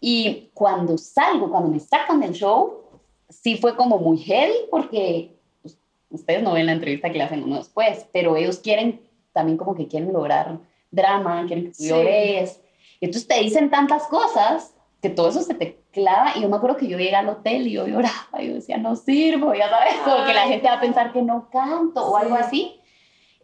[0.00, 2.80] Y cuando salgo, cuando me sacan del show,
[3.28, 5.78] sí fue como muy heavy porque pues,
[6.10, 9.00] ustedes no ven la entrevista que le hacen uno después, pero ellos quieren,
[9.32, 10.58] también como que quieren lograr
[10.90, 11.90] drama, quieren que tú Sí.
[11.90, 12.60] llores.
[12.98, 16.32] Y entonces te dicen tantas cosas que todo eso se te clava.
[16.36, 18.40] Y yo me acuerdo que yo llegué al hotel y yo lloraba.
[18.40, 21.22] Y yo decía, no sirvo, ya sabes, como que la gente va a pensar que
[21.22, 22.22] no canto o Sí.
[22.24, 22.80] algo así.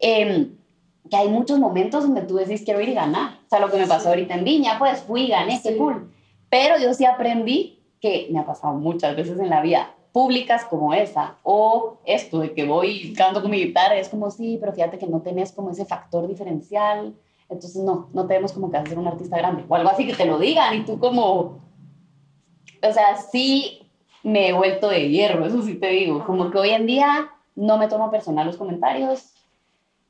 [0.00, 0.56] Em,
[1.10, 3.38] que hay muchos momentos donde tú decís, quiero ir y ganar.
[3.46, 5.76] O sea, lo que me pasó ahorita en Viña, pues fui y gané, qué Sí.
[5.78, 6.12] cool.
[6.50, 10.94] Pero yo sí aprendí que me ha pasado muchas veces en la vida, públicas como
[10.94, 14.98] esa, o esto de que voy cantando con mi guitarra, es como, sí, pero fíjate
[14.98, 17.14] que no tenés como ese factor diferencial,
[17.48, 20.26] entonces no, no tenemos como que hacer un artista grande, o algo así que te
[20.26, 21.60] lo digan y tú como,
[22.82, 23.88] o sea, sí
[24.22, 27.78] me he vuelto de hierro, eso sí te digo, como que hoy en día no
[27.78, 29.32] me tomo personal los comentarios,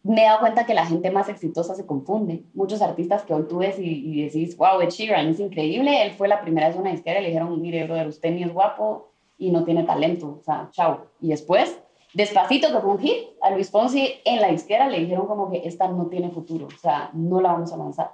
[0.03, 2.45] me he dado cuenta que la gente más exitosa se confunde.
[2.55, 6.12] Muchos artistas que hoy tú ves y, y decís, wow, Ed Sheeran es increíble, él
[6.12, 8.53] fue la primera vez en una disquera y le dijeron, mire, brother, usted ni es
[8.53, 11.07] guapo y no tiene talento, o sea, chao.
[11.20, 11.80] Y después,
[12.16, 15.68] despacito que fue un hit, a Luis Fonsi en la disquera le dijeron como que
[15.68, 18.12] esta no tiene futuro, o sea, no la vamos a lanzar.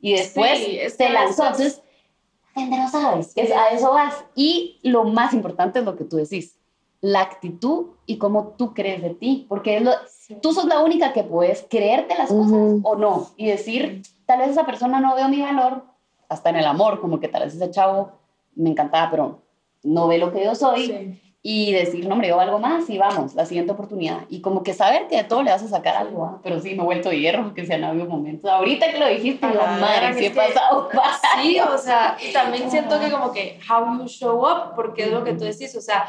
[0.00, 1.80] Y después Sí, se lanzó, entonces,
[2.56, 4.24] no sabes, es, a eso vas.
[4.34, 6.58] Y lo más importante es lo que tú decís,
[7.00, 10.36] la actitud y cómo tú crees de ti, porque es lo, Sí.
[10.42, 14.48] tú sos la única que puedes creerte las cosas o no y decir, tal vez
[14.50, 15.84] esa persona no veo mi valor,
[16.28, 18.12] hasta en el amor, como que tal vez ese chavo
[18.56, 19.42] me encantaba, pero
[19.84, 21.20] no ve lo que yo soy Sí.
[21.46, 24.20] Y decir, no, hombre, yo valgo más y vamos, la siguiente oportunidad.
[24.30, 26.40] Y como que saber que de todo le vas a sacar algo, ¿ah?
[26.42, 28.50] pero sí, me he vuelto hierro porque se han habido momentos.
[28.50, 30.88] Ahorita que lo dijiste, Ajá, madre, sí he que- pasado.
[31.42, 35.10] Sí, o sea, y también siento que como que how you show up, porque es
[35.12, 36.06] lo que tú decís, o sea,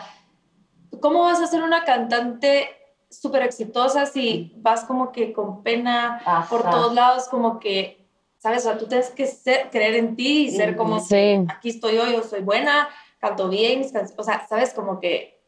[1.01, 2.69] ¿cómo vas a ser una cantante
[3.09, 6.47] súper exitosa si vas como que con pena Ajá.
[6.49, 8.07] por todos lados, como que,
[8.37, 8.65] ¿sabes?
[8.65, 11.43] O sea, tú tienes que ser, creer en ti y ser como, Sí.
[11.49, 12.87] aquí estoy yo, yo soy buena,
[13.19, 13.81] canto bien,
[14.17, 14.73] o sea, ¿sabes?
[14.73, 15.39] Como que,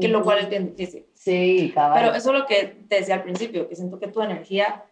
[0.00, 1.06] que lo cual es bien difícil.
[1.14, 2.00] Sí, cabal.
[2.00, 4.84] Pero eso es lo que te decía al principio, que siento que tu energía,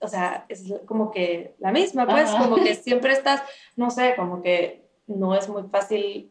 [0.00, 2.44] o sea, es como que la misma, pues, Ajá.
[2.44, 3.42] como que siempre estás,
[3.76, 6.30] no sé, como que no es muy fácil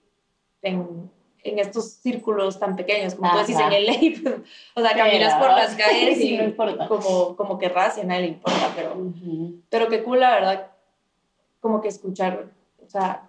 [0.62, 1.12] en,
[1.44, 3.80] en estos círculos tan pequeños, como tú decís en Ajá.
[3.80, 4.36] LA, pues,
[4.76, 8.04] o sea, caminas por Pero- las calles Sí, y no como, como querrás y a
[8.06, 9.62] nadie le importa, pero, Ujú.
[9.70, 10.72] pero qué cool, la verdad,
[11.60, 12.52] como que escuchar,
[12.86, 13.27] o sea,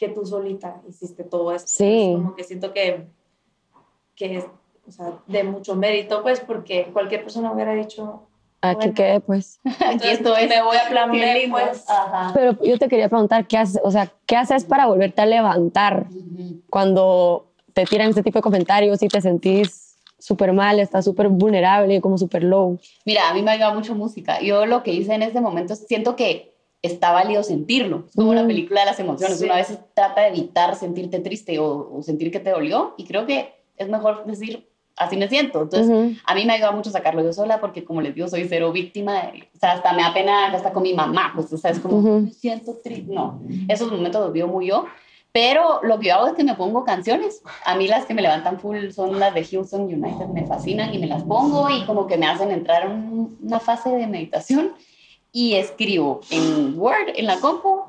[0.00, 1.68] que tú solita hiciste todo esto.
[1.68, 2.08] Sí.
[2.12, 3.06] pues, como que siento que,
[4.16, 4.44] que es,
[4.88, 8.22] o sea, de mucho mérito, pues, porque cualquier persona hubiera dicho,
[8.62, 8.94] Aquí Bueno.
[8.94, 9.58] quedé, pues.
[9.86, 10.46] Aquí estoy.
[10.46, 11.88] me voy a plan B, pues.
[11.88, 12.30] Ajá.
[12.34, 16.06] Pero yo te quería preguntar, ¿qué haces, o sea, ¿qué haces para volverte a levantar
[16.68, 22.00] cuando te tiran este tipo de comentarios y te sentís súper mal, estás súper vulnerable,
[22.02, 22.78] como súper low?
[23.06, 24.40] Mira, a mí me ayuda mucho música.
[24.42, 26.49] Yo lo que hice en este momento es- siento que
[26.82, 28.04] está válido sentirlo.
[28.08, 28.46] Es como la Mm.
[28.48, 29.38] película de las emociones.
[29.38, 29.44] Sí.
[29.44, 33.26] Una vez trata de evitar sentirte triste o, o sentir que te dolió y creo
[33.26, 35.62] que es mejor decir, así me siento.
[35.62, 38.72] Entonces, a mí me ayuda mucho sacarlo yo sola porque, como les digo, soy cero
[38.72, 39.14] víctima.
[39.24, 41.80] de- o sea, hasta me da pena, hasta con mi mamá, pues, o sea, es
[41.80, 43.12] como, me siento triste.
[43.12, 44.86] No, esos momentos los vivo muy yo.
[45.32, 47.40] Pero lo que yo hago es que me pongo canciones.
[47.64, 50.98] A mí las que me levantan full son las de Houston United, me fascinan y
[50.98, 54.72] me las pongo y como que me hacen entrar en un- una fase de meditación
[55.32, 57.84] y escribo en Word, en la compu,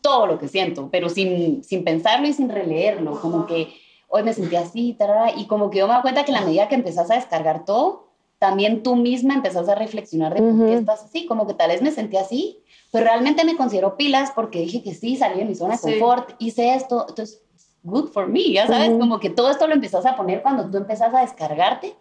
[0.00, 3.72] todo lo que siento, pero sin, sin pensarlo y sin releerlo, como que
[4.08, 6.44] hoy me sentí así, tarara, y como que yo me doy cuenta que en la
[6.46, 10.74] medida que empezás a descargar todo, también tú misma empezás a reflexionar de por qué
[10.74, 12.58] estás así, como que tal vez me sentí así,
[12.90, 15.82] pero realmente me considero pilas porque dije que sí, salí de mi zona de Sí.
[15.98, 17.42] confort, hice esto, entonces,
[17.82, 18.98] good for me, ya sabes, Ujú.
[18.98, 21.94] como que todo esto lo empezás a poner cuando tú empezás a descargarte,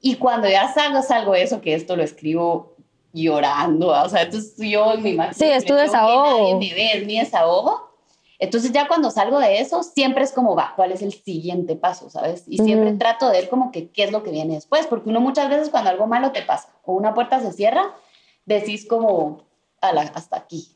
[0.00, 2.69] y cuando ya salgo, salgo eso, que esto lo escribo
[3.12, 6.54] llorando, o sea, entonces yo en mi máxima Sí, es tu desahogo.
[6.54, 7.90] Nadie me ve, es mi desahogo.
[8.38, 12.08] Entonces ya cuando salgo de eso, siempre es como, va, ¿cuál es el siguiente paso,
[12.08, 12.44] sabes?
[12.48, 15.20] Y siempre trato de ver como que qué es lo que viene después, porque uno
[15.20, 17.94] muchas veces cuando algo malo te pasa o una puerta se cierra,
[18.46, 19.42] decís como,
[19.82, 20.74] "Ala, hasta aquí.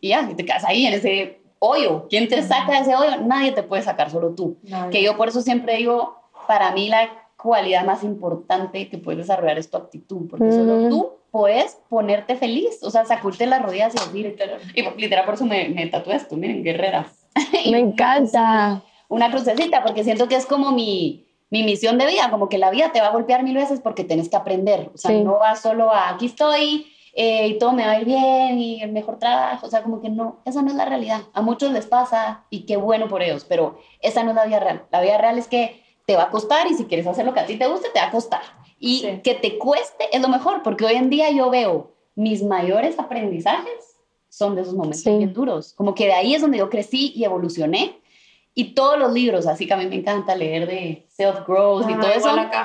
[0.00, 2.06] Y ya, y te quedas ahí en ese hoyo.
[2.08, 3.16] ¿Quién te saca de ese hoyo?
[3.18, 4.58] Nadie te puede sacar, solo tú.
[4.64, 4.90] Nadie.
[4.90, 7.08] Que yo por eso siempre digo, para mí la
[7.40, 10.88] cualidad más importante que puedes desarrollar es tu actitud, porque solo Ujú.
[10.88, 14.36] tú puedes ponerte feliz, o sea, sacudirte las rodillas y decir,
[14.74, 17.06] y literal por eso me, me tatué esto, miren, guerrera.
[17.70, 18.82] Me encanta.
[19.08, 22.70] Una crucecita, porque siento que es como mi, mi misión de vida, como que la
[22.70, 25.22] vida te va a golpear mil veces porque tenés que aprender, o sea, Sí.
[25.22, 28.82] no vas solo a aquí estoy eh, y todo me va a ir bien y
[28.82, 31.20] el mejor trabajo, o sea, como que no, esa no es la realidad.
[31.32, 34.60] A muchos les pasa y qué bueno por ellos, pero esa no es la vida
[34.60, 34.82] real.
[34.90, 37.40] La vida real es que te va a costar y si quieres hacer lo que
[37.40, 38.40] a ti te guste, te va a costar.
[38.80, 39.20] Y Sí.
[39.22, 43.94] que te cueste es lo mejor, porque hoy en día yo veo mis mayores aprendizajes
[44.30, 45.10] son de esos momentos Sí.
[45.18, 45.74] bien duros.
[45.74, 48.00] Como que de ahí es donde yo crecí y evolucioné.
[48.54, 51.98] Y todos los libros, así que a mí me encanta leer de self-growth y Ah,
[52.00, 52.64] todo eso, acá.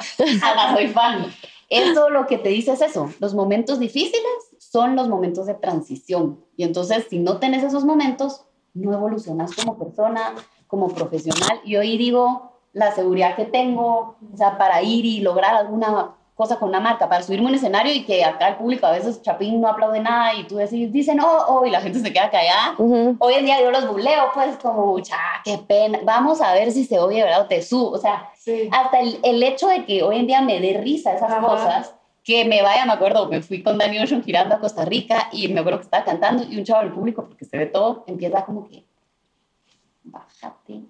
[0.74, 1.26] Soy fan.
[1.70, 4.24] Eso lo que te dice es eso, los momentos difíciles
[4.58, 6.40] son los momentos de transición.
[6.56, 10.34] Y entonces, si no tenés esos momentos, no evolucionas como persona,
[10.68, 11.60] como profesional.
[11.66, 16.58] Y hoy digo, la seguridad que tengo, o sea, para ir y lograr alguna cosa
[16.58, 19.22] con una marca para subirme a un escenario y que acá el público a veces
[19.22, 22.32] Chapín no aplaude nada y tú decís, dicen oh, oh, y la gente se queda
[22.32, 22.76] callada.
[22.78, 26.86] Hoy en día yo los buleo, pues como, cha, qué pena, vamos a ver si
[26.86, 27.42] se oye, ¿verdad?
[27.42, 28.32] O te subo, o sea,
[28.72, 31.94] hasta el, el, hecho de que hoy en día me dé risa esas cosas,
[32.24, 35.50] que me vaya, me acuerdo, me fui con Dani Ocean girando a Costa Rica y
[35.50, 38.46] me acuerdo que estaba cantando y un chavo del público, porque se ve todo, empieza
[38.46, 38.86] como que,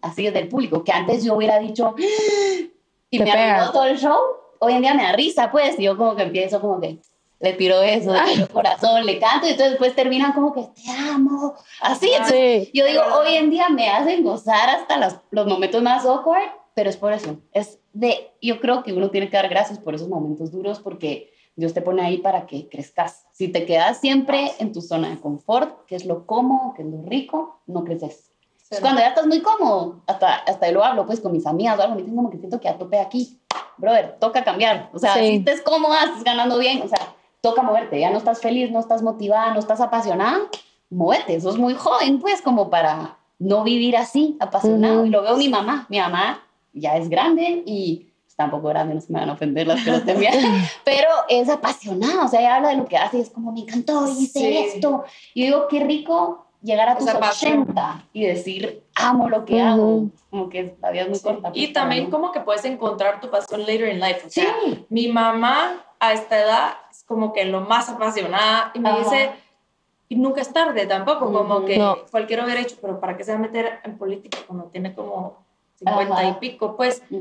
[0.02, 2.66] así desde el público, que antes yo hubiera dicho, ¡Ah!",
[3.10, 4.18] y me arruinó todo el show
[4.64, 7.00] hoy en día me da risa, pues, y yo como que empiezo como que
[7.40, 10.90] le tiro eso, le tiro corazón, le canto, y entonces después terminan como que te
[10.92, 12.10] amo, así.
[12.12, 16.50] Entonces, yo digo, hoy en día me hacen gozar hasta los, los momentos más awkward,
[16.74, 19.94] pero es por eso, es de, yo creo que uno tiene que dar gracias por
[19.94, 23.28] esos momentos duros porque Dios te pone ahí para que crezcas.
[23.32, 26.88] Si te quedas siempre en tu zona de confort, que es lo cómodo, que es
[26.88, 28.33] lo rico, no creces.
[28.82, 31.82] Cuando ya estás muy cómodo, hasta, hasta yo lo hablo pues con mis amigas o
[31.82, 33.40] algo, me dicen como que siento que ya tope aquí
[33.78, 34.90] brother, toca cambiar.
[34.94, 37.00] O sea, si estés cómoda, estás ganando bien, o sea,
[37.42, 38.00] toca moverte.
[38.00, 40.40] Ya no estás feliz, no estás motivada, no estás apasionada,
[40.90, 41.40] muévete.
[41.42, 45.06] Sos muy joven, pues, como para no vivir así, apasionado.
[45.06, 45.86] Y lo veo mi mamá.
[45.90, 46.42] Mi mamá
[46.74, 49.84] ya es grande y está un poco grande, no se me van a ofender las
[49.84, 50.34] que lo bien,
[50.84, 53.60] pero es apasionada, o sea, ella habla de lo que hace y es como, me
[53.60, 55.04] encantó, hice esto.
[55.36, 60.50] Y digo, qué rico llegar a tus 80 y decir, amo lo que hago, como
[60.50, 61.52] que la vida es muy corta.
[61.54, 64.26] Y pues, también como que puedes encontrar tu pasión later in life.
[64.26, 64.56] O sea,
[64.90, 69.32] mi mamá a esta edad es como que lo más apasionada y me dice,
[70.10, 73.40] y nunca es tarde tampoco, como que cualquiera hubiera hecho, pero ¿para qué se va
[73.40, 75.44] a meter en política cuando tiene como
[75.76, 76.76] 50 y pico?
[76.76, 77.18] Pues Ah,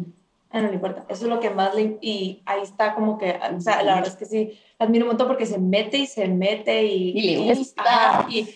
[0.61, 1.05] no le importa.
[1.09, 1.99] Eso es lo que más le...
[2.01, 5.29] Y ahí está como que, o sea, la verdad es que sí, admiro un montón
[5.29, 7.19] porque se mete y se mete y...
[7.19, 8.27] Y le gusta.
[8.29, 8.49] Y,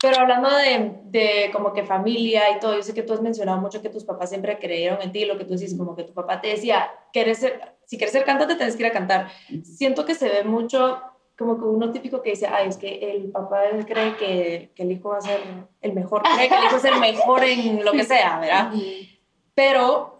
[0.00, 3.60] pero hablando de, de, como que familia y todo, yo sé que tú has mencionado
[3.60, 6.14] mucho que tus papás siempre creyeron en ti, lo que tú dices, como que tu
[6.14, 9.28] papá te decía, ¿quieres ser, si quieres ser cantante, tienes que ir a cantar.
[9.62, 11.00] Siento que se ve mucho
[11.36, 14.92] como que uno típico que dice, ay, es que el papá cree que, que el
[14.92, 15.40] hijo va a ser
[15.80, 18.72] el mejor, cree que el hijo es el mejor en lo que sea, ¿verdad?
[19.54, 20.13] Pero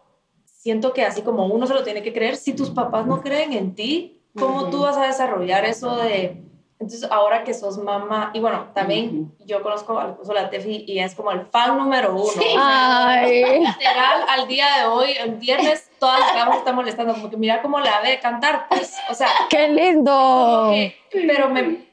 [0.64, 3.52] siento que así como uno se lo tiene que creer, si tus papás no creen
[3.52, 6.42] en ti, ¿cómo tú vas a desarrollar eso de...
[6.80, 10.84] Entonces, ahora que sos mamá, y bueno, también yo conozco al esposo de la Tefi
[10.88, 12.24] y es como el fan número uno.
[12.24, 12.56] Sí.
[12.58, 13.42] Ay.
[13.60, 17.60] Literal, al día de hoy, el viernes, todas las camas están molestando, como que mira
[17.60, 19.28] cómo la ve cantar, pues, o sea.
[19.50, 20.72] ¡Qué lindo!
[21.12, 21.86] pero me,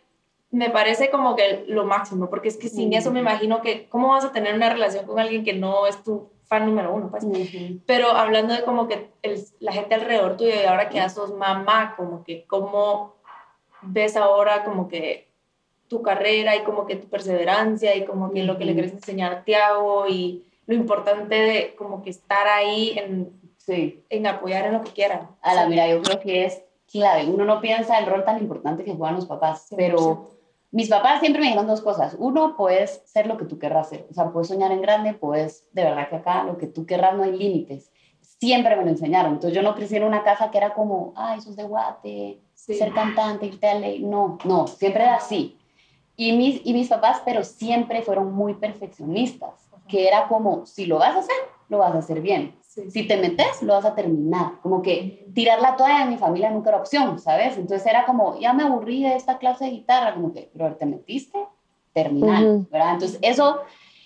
[0.49, 4.09] me parece como que lo máximo, porque es que sin eso me imagino que, ¿cómo
[4.09, 7.25] vas a tener una relación con alguien que no es tu fan número uno, pues.
[7.85, 9.09] Pero hablando de como que
[9.61, 13.13] la gente alrededor tuyo y ahora que ya sos mamá, como que cómo
[13.81, 15.29] ves ahora como que
[15.87, 19.31] tu carrera y como que tu perseverancia y como que lo que le quieres enseñar
[19.31, 24.03] a Tiago y lo importante de como que estar ahí en, sí.
[24.09, 25.29] en apoyar en lo que quieran.
[25.41, 27.27] A la mira, yo creo que es clave.
[27.27, 30.27] Uno no piensa el rol tan importante que juegan los papás, pero
[30.71, 32.15] mis papás siempre me dijeron dos cosas.
[32.17, 34.07] Uno, puedes ser lo que tú querrás ser.
[34.09, 37.15] O sea, puedes soñar en grande, puedes, de verdad que acá lo que tú querrás
[37.15, 37.91] no hay límites.
[38.21, 39.33] Siempre me lo enseñaron.
[39.33, 42.41] Entonces yo no crecí en una casa que era como, ay, eso es de guate,
[42.53, 43.99] ser cantante, irte a ley.
[43.99, 45.57] No, no, siempre era así.
[46.15, 49.60] Y mis, y mis papás, pero siempre fueron muy perfeccionistas,
[49.91, 51.35] que era como, si lo vas a hacer,
[51.67, 52.55] lo vas a hacer bien.
[52.61, 54.61] Si te metes, lo vas a terminar.
[54.63, 57.57] Como que tirar la toalla en mi familia nunca era opción, ¿sabes?
[57.57, 60.85] Entonces era como, ya me aburrí de esta clase de guitarra, como que, pero te
[60.85, 61.37] metiste,
[61.91, 62.93] terminar, ¿verdad?
[62.93, 63.59] Entonces eso,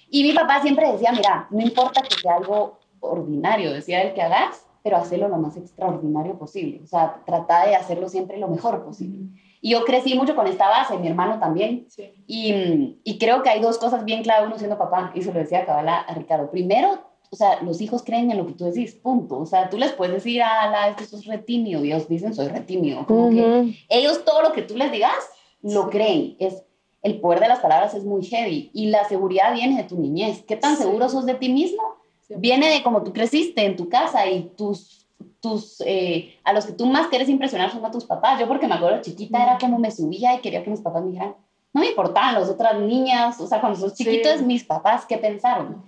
[0.09, 4.23] y mi papá siempre decía, mira, no importa que sea algo ordinario, decía él que
[4.23, 6.81] hagas, pero hacerlo lo más extraordinario posible.
[6.83, 9.29] O sea, trata de hacerlo siempre lo mejor posible.
[9.61, 11.87] Y yo crecí mucho con esta base, mi hermano también.
[12.27, 15.39] Y, y, creo que hay dos cosas bien clave uno siendo papá, y se lo
[15.39, 16.51] decía Cabala a Ricardo.
[16.51, 16.99] Primero,
[17.31, 19.39] o sea, los hijos creen en lo que tú decís, punto.
[19.39, 23.05] O sea, tú les puedes decir, a la, este sos retimio, ellos dicen, soy retimio.
[23.05, 25.15] Como que ellos todo lo que tú les digas,
[25.61, 26.35] lo creen.
[26.39, 26.63] Es,
[27.01, 30.43] el poder de las palabras es muy heavy y la seguridad viene de tu niñez.
[30.47, 31.83] ¿Qué tan seguro sos de ti mismo?
[32.29, 35.04] Viene de cómo tú creciste en tu casa y tus,
[35.45, 38.39] tus, eh, a los que tú más quieres impresionar son a tus papás.
[38.39, 41.11] Yo porque me acuerdo chiquita era como me subía y quería que mis papás me
[41.11, 41.35] dijeran,
[41.71, 45.17] no me importaban las otras niñas, o sea, cuando sos chiquito es mis papás, ¿qué
[45.17, 45.83] pensaron?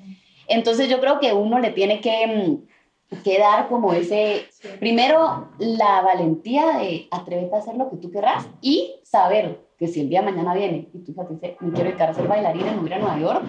[0.47, 2.61] Entonces yo creo que uno le tiene que,
[3.09, 4.45] mm, que dar como ese,
[4.79, 10.01] primero la valentía de atreverte a hacer lo que tú querrás y saber que si
[10.01, 12.27] el día de mañana viene y tu hija te dice, me quiero dedicar a ser
[12.27, 13.43] bailarina en a Nueva York,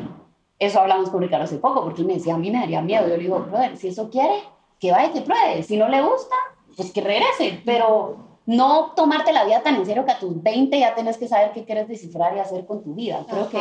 [0.59, 3.07] eso hablamos con Ricardo hace poco, porque él me decía, a mí me daría miedo.
[3.09, 4.43] Yo le digo, brother, si eso quiere,
[4.79, 5.63] que vaya y que pruebe.
[5.63, 6.35] Si no le gusta,
[6.77, 7.61] pues que regrese.
[7.65, 8.17] Pero
[8.47, 11.53] no tomarte la vida tan en serio que a tus 20 ya tenés que saber
[11.53, 13.25] qué quieres descifrar y hacer con tu vida.
[13.29, 13.59] Creo que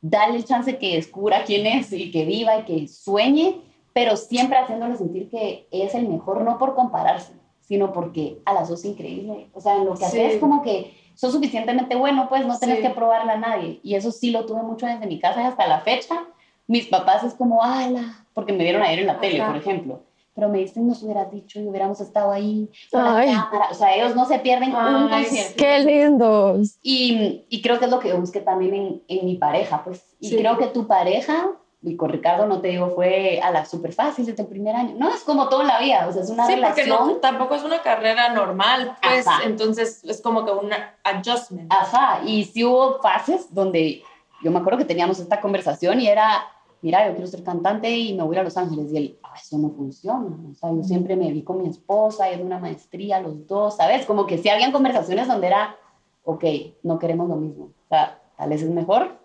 [0.00, 3.60] darle el chance que descubra quién es y que viva y que sueñe,
[3.92, 8.64] pero siempre haciéndole sentir que es el mejor, no por compararse, sino porque a la
[8.66, 9.48] sos increíble.
[9.54, 10.20] O sea, en lo que Sí.
[10.20, 12.82] haces como que sos suficientemente bueno, pues no tenés Sí.
[12.82, 13.80] que probarle a nadie.
[13.82, 16.24] Y eso sí lo tuve mucho desde mi casa y hasta la fecha.
[16.66, 19.52] Mis papás es como, ala, porque me vieron ayer en la tele, Ajá.
[19.52, 20.00] por ejemplo.
[20.34, 23.68] Pero me dicen, nos hubieras dicho y hubiéramos estado ahí con la cámara.
[23.70, 25.54] O sea, ellos no se pierden un concierto.
[25.56, 26.78] Qué lindos.
[26.82, 30.02] Y, y creo que es lo que busqué también en, en mi pareja, pues.
[30.20, 30.36] Y Sí.
[30.36, 31.48] creo que tu pareja,
[31.82, 34.94] y con Ricardo no te digo, fue a la súper fácil desde el primer año.
[34.96, 37.08] No, es como todo en la vida, o sea, es una Sí, porque relación.
[37.08, 39.42] no, tampoco es una carrera normal, pues, Ajá.
[39.44, 40.70] entonces es como que un
[41.04, 41.70] adjustment.
[41.72, 44.02] Ajá, y sí hubo fases donde
[44.42, 46.42] yo me acuerdo que teníamos esta conversación y era,
[46.82, 48.92] mira, yo quiero ser cantante y me voy a Los Ángeles.
[48.92, 50.36] Y él, "Ah, eso no funciona.
[50.50, 53.76] O sea, yo siempre me vi con mi esposa y en una maestría, los dos,
[53.76, 54.04] ¿sabes?
[54.04, 55.76] Como que sí habían conversaciones donde era,
[56.24, 56.44] ok,
[56.82, 57.66] no queremos lo mismo.
[57.66, 59.16] O sea, tal vez es mejor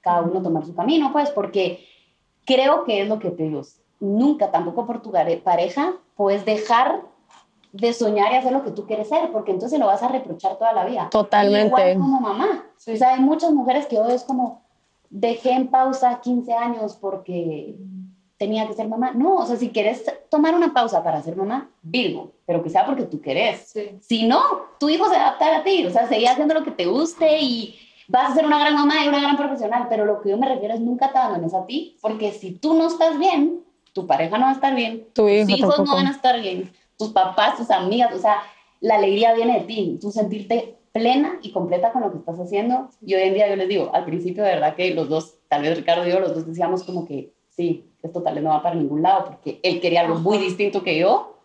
[0.00, 1.84] cada uno tomar su camino, pues, porque
[2.44, 3.62] creo que es lo que te digo.
[3.98, 5.10] Nunca, tampoco por tu
[5.42, 7.02] pareja, puedes dejar
[7.72, 10.56] de soñar y hacer lo que tú quieres ser, porque entonces lo vas a reprochar
[10.58, 11.08] toda la vida.
[11.10, 11.66] Totalmente.
[11.66, 12.64] Igual como mamá.
[12.76, 12.92] Sí.
[12.92, 14.62] O sea, hay muchas mujeres que hoy es como,
[15.10, 17.76] dejé en pausa 15 años porque
[18.38, 19.12] tenía que ser mamá.
[19.12, 22.84] No, o sea, si quieres tomar una pausa para ser mamá, Virgo, pero que sea
[22.84, 23.70] porque tú querés.
[23.72, 23.98] Sí.
[24.00, 24.42] Si no,
[24.78, 27.76] tu hijo se va a ti, o sea, seguir haciendo lo que te guste y
[28.08, 30.48] vas a ser una gran mamá y una gran profesional, pero lo que yo me
[30.48, 34.38] refiero es nunca te abandones a ti, porque si tú no estás bien, tu pareja
[34.38, 37.10] no va a estar bien, Tu hijo tus hijos no van a estar bien, tus
[37.10, 38.42] papás, tus amigas, o sea,
[38.80, 42.88] la alegría viene de ti, tú sentirte plena y completa con lo que estás haciendo.
[43.04, 45.62] Y hoy en día yo les digo, al principio de verdad que los dos, tal
[45.62, 48.62] vez Ricardo y yo, los dos decíamos como que sí, esto tal vez no va
[48.62, 51.36] para ningún lado, porque él quería algo muy distinto que yo,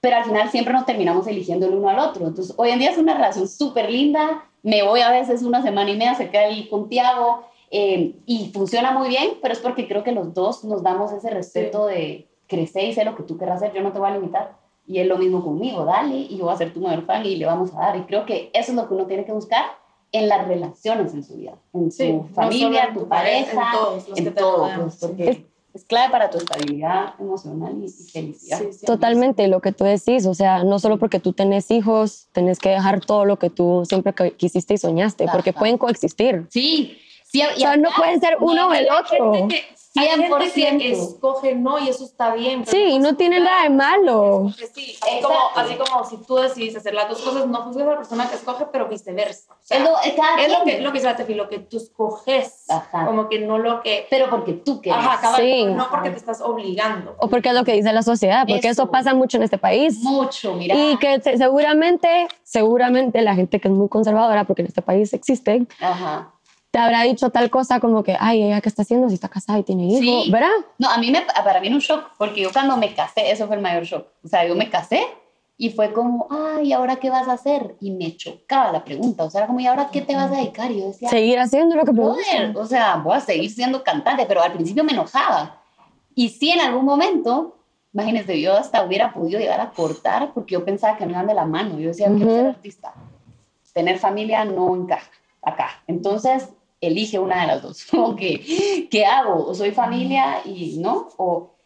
[0.00, 2.26] pero al final siempre nos terminamos eligiendo el uno al otro.
[2.26, 5.90] Entonces, hoy en día es una relación súper linda, me voy a veces una semana
[5.90, 9.86] y media, se queda ahí con Tiago, eh, y funciona muy bien, pero es porque
[9.86, 13.38] creo que los dos nos damos ese respeto de crecer y sé lo que tú
[13.38, 14.65] querrás hacer, yo no te voy a limitar.
[14.86, 17.36] Y es lo mismo conmigo, dale, y yo voy a ser tu mayor fan y
[17.36, 17.96] le vamos a dar.
[17.96, 19.64] Y creo que eso es lo que uno tiene que buscar
[20.12, 23.54] en las relaciones en su vida, en Sí, no familia, solo en tu tu pareja,
[23.54, 26.38] pareja, en todos los en que te todo, rodean, pues, porque es clave para tu
[26.38, 28.58] estabilidad emocional y, y felicidad.
[28.60, 28.86] Sí, sí.
[28.86, 32.70] Totalmente lo que tú decís, o sea, no solo porque tú tenés hijos, tenés que
[32.70, 35.58] dejar todo lo que tú siempre quisiste y soñaste, porque Ajá.
[35.58, 36.46] pueden coexistir.
[36.50, 39.48] Sí, sí, y O sea, no pueden ser uno o el otro.
[39.48, 39.64] Que-
[39.98, 40.78] hay gente 100%.
[40.78, 42.64] que escoge no y eso está bien.
[42.66, 44.50] Sí, y no tiene nada de malo.
[44.74, 47.90] Sí, así como, así como si tú decidís hacer las dos cosas, no juzgues a
[47.90, 49.52] la persona que escoge, pero viceversa.
[49.52, 51.76] O sea, Es lo, es lo que, lo que dice la Tefi, lo que tú
[51.78, 53.06] escoges, Ajá.
[53.06, 54.06] como que no lo que...
[54.10, 55.04] pero porque tú quieres.
[55.04, 55.64] Ajá, cabal, Sí.
[55.66, 57.16] no porque te estás obligando.
[57.18, 58.90] O porque es lo que dice la sociedad, porque eso, Eso.
[58.90, 59.98] pasa mucho en este país.
[60.02, 60.74] Mucho, mira.
[60.74, 65.12] Y que se- seguramente, seguramente la gente que es muy conservadora, porque en este país
[65.12, 66.32] existe, Ajá.
[66.76, 69.58] Te habrá dicho tal cosa como que, ay, ella qué está haciendo si está casada
[69.58, 70.30] y tiene hijo, Sí.
[70.30, 70.50] ¿verdad?
[70.76, 73.46] No, a mí me, para mí era un shock, porque yo cuando me casé, eso
[73.46, 74.06] fue el mayor shock.
[74.22, 75.00] O sea, yo me casé
[75.56, 77.76] y fue como, ay, ¿ahora qué vas a hacer?
[77.80, 79.24] Y me chocaba la pregunta.
[79.24, 80.70] O sea, era como, ¿y ahora qué te vas a dedicar?
[80.70, 84.26] Y yo decía, Seguir haciendo lo que brother, o sea, voy a seguir siendo cantante,
[84.26, 85.62] pero al principio me enojaba.
[86.14, 87.56] Y sí, en algún momento,
[87.94, 91.32] imagínense, yo hasta hubiera podido llegar a cortar porque yo pensaba que no iban de
[91.32, 91.78] la mano.
[91.78, 92.92] Yo decía, quiero ser artista.
[93.72, 95.10] Tener familia no encaja
[95.46, 95.68] acá.
[95.86, 96.48] Entonces,
[96.80, 97.84] elige una de las dos.
[97.90, 99.46] Como que, ¿qué hago?
[99.46, 101.08] ¿O soy familia y no?
[101.16, 101.56] O,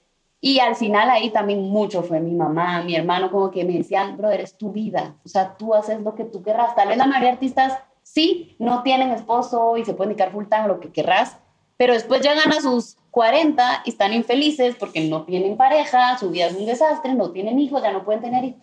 [0.41, 4.17] y al final ahí también mucho fue mi mamá, mi hermano, como que me decían,
[4.17, 5.17] brother, es tu vida.
[5.23, 6.75] O sea, tú haces lo que tú querrás.
[6.75, 10.47] Tal vez la mayoría de artistas sí, no tienen esposo y se pueden dedicar full
[10.47, 11.37] time lo que querrás,
[11.77, 16.47] pero después llegan a sus 40 y están infelices porque no tienen pareja, su vida
[16.47, 18.61] es un desastre, no tienen hijos, ya no pueden tener hijos.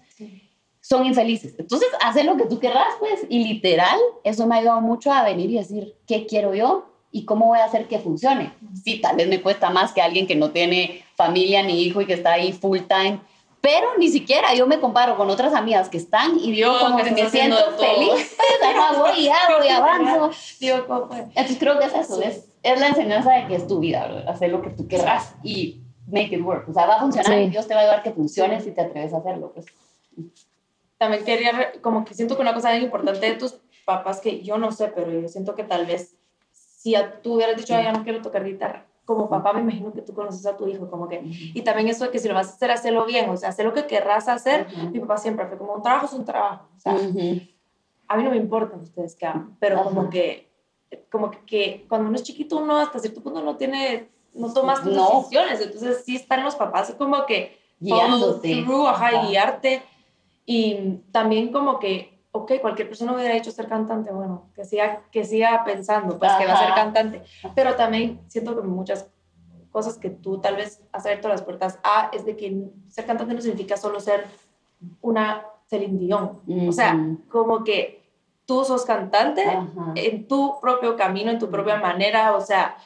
[0.87, 1.53] Son infelices.
[1.59, 3.25] Entonces, haz lo que tú querrás, pues.
[3.27, 6.85] Y literal, eso me ha ayudado mucho a venir y decir, ¿qué quiero yo?
[7.11, 8.53] ¿Y cómo voy a hacer que funcione?
[8.85, 12.05] Sí, tal vez me cuesta más que alguien que no tiene familia ni hijo y
[12.05, 13.19] que está ahí full time.
[13.59, 17.03] Pero ni siquiera yo me comparo con otras amigas que están y digo Yo, como
[17.03, 18.37] que me siento feliz.
[18.37, 20.31] Pues, voy y hago y avanzo.
[20.61, 21.09] Digo.
[21.11, 24.29] Entonces creo que es eso, es, es la enseñanza de que es tu vida, ¿verdad?
[24.29, 26.69] hacer lo que tú querrás y make it work.
[26.69, 27.39] O sea, va a funcionar Sí.
[27.39, 29.51] y Dios te va a ayudar a que funcione si te atreves a hacerlo.
[29.53, 29.65] Pues.
[30.97, 34.57] También quería, como que siento que una cosa bien importante de tus papás, que yo
[34.57, 36.15] no sé, pero yo siento que tal vez
[36.51, 39.93] si a, tú hubieras dicho, ay, ya no quiero tocar guitarra, como papá me imagino
[39.93, 42.33] que tú conoces a tu hijo, como que, y también eso de que si lo
[42.33, 44.89] vas a hacer, hacerlo bien, o sea, hacer lo que querrás hacer, Ujú.
[44.89, 47.39] mi papá siempre fue como, un trabajo es un trabajo, o sea, Ujú.
[48.07, 50.09] a mí no me importan ustedes qué hagan, pero como Ajá.
[50.09, 50.47] que,
[51.11, 54.81] como que, que cuando uno es chiquito, uno hasta cierto punto no tiene, no tomas
[54.83, 55.19] tus No.
[55.19, 58.63] decisiones, entonces sí están los papás como que Guiándote.
[58.63, 59.83] through, ajá, guiarte.
[60.49, 65.25] Y también como que, ok, cualquier persona hubiera dicho ser cantante, bueno, que siga, que
[65.25, 66.75] siga pensando, pues que va a ser Ajá.
[66.75, 67.21] cantante.
[67.53, 69.11] Pero también siento que muchas
[69.71, 73.33] cosas que tú tal vez has abierto las puertas a es de que ser cantante
[73.33, 74.25] no significa solo ser
[75.01, 76.41] una Celine Dion.
[76.69, 76.97] O sea,
[77.29, 78.09] como que
[78.45, 79.91] tú sos cantante Ajá.
[79.95, 82.77] en tu propio camino, en tu propia manera, o sea,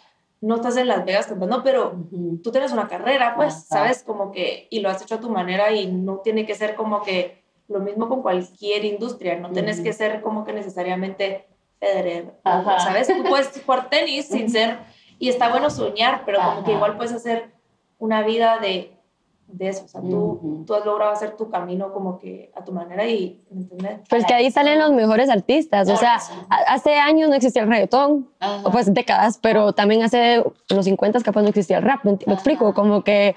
[0.41, 2.39] no estás en Las Vegas cantando, pero Ujú.
[2.41, 3.65] tú tienes una carrera, pues, Ajá.
[3.83, 4.01] ¿sabes?
[4.03, 7.03] Como que, y lo has hecho a tu manera y no tiene que ser como
[7.03, 9.85] que lo mismo con cualquier industria, no tienes Ujú.
[9.85, 11.47] que ser como que necesariamente
[11.81, 12.31] Federer.
[12.43, 13.07] ¿sabes?
[13.07, 14.77] Tú puedes jugar tenis sin ser,
[15.17, 16.77] y está bueno soñar, pero como que Ajá.
[16.77, 17.51] igual puedes hacer
[17.97, 18.95] una vida de,
[19.47, 20.63] de eso, o sea, tú, Ujú.
[20.65, 23.99] tú has logrado hacer tu camino como que a tu manera y, ¿me entiendes?
[24.09, 25.89] Pues que ahí salen los mejores artistas.
[25.89, 26.33] O sea, eso.
[26.67, 28.61] hace años no existía el reggaetón, Ajá.
[28.63, 32.03] o pues décadas, pero también hace los 50 capaz no existía el rap.
[32.03, 32.73] ¿Me, explico?
[32.75, 33.35] Como que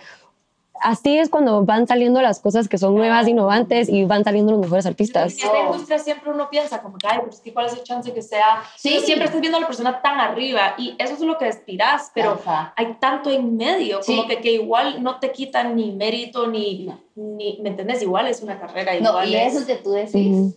[0.82, 4.60] así es cuando van saliendo las cosas que son nuevas, innovantes y van saliendo los
[4.62, 5.32] mejores artistas.
[5.32, 7.82] En esta industria siempre uno piensa como que, ay, pero es que cuál es el
[7.84, 8.62] chance que sea.
[8.76, 8.90] Sí.
[8.92, 12.10] Pero siempre estás viendo a la persona tan arriba y eso es lo que aspiras,
[12.14, 12.72] pero Ajá.
[12.76, 14.16] hay tanto en medio, Sí.
[14.16, 16.98] como que, que igual no te quitan ni mérito, ni, No.
[17.14, 18.02] ni, ¿me entiendes?
[18.02, 19.54] Igual es una carrera, No, igual y es...
[19.54, 20.54] eso que tú decís, Ujú.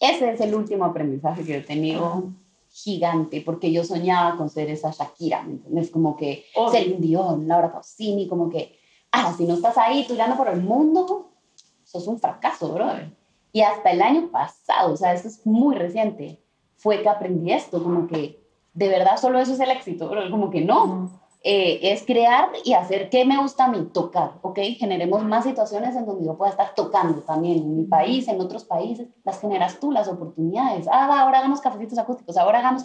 [0.00, 2.24] ese es el último aprendizaje que yo he tenido
[2.74, 5.90] gigante, porque yo soñaba con ser esa Shakira, ¿me entiendes?
[5.90, 6.70] Como que Obvio.
[6.72, 8.78] Celine Dion, Laura Pausini, como que,
[9.12, 11.30] ah, si no estás ahí tirando por el mundo,
[11.84, 13.14] sos un fracaso, brother.
[13.52, 16.42] Y hasta el año pasado, o sea, esto es muy reciente,
[16.76, 18.42] fue que aprendí esto, como que
[18.72, 20.30] de verdad solo eso es el éxito, bro.
[20.30, 21.10] como que no,
[21.44, 24.58] eh, es crear y hacer qué me gusta a mí, tocar, ¿ok?
[24.78, 28.64] Generemos más situaciones en donde yo pueda estar tocando también, en mi país, en otros
[28.64, 30.86] países, las generas tú, las oportunidades.
[30.90, 32.84] Ah, va, ahora hagamos cafecitos acústicos, ahora hagamos...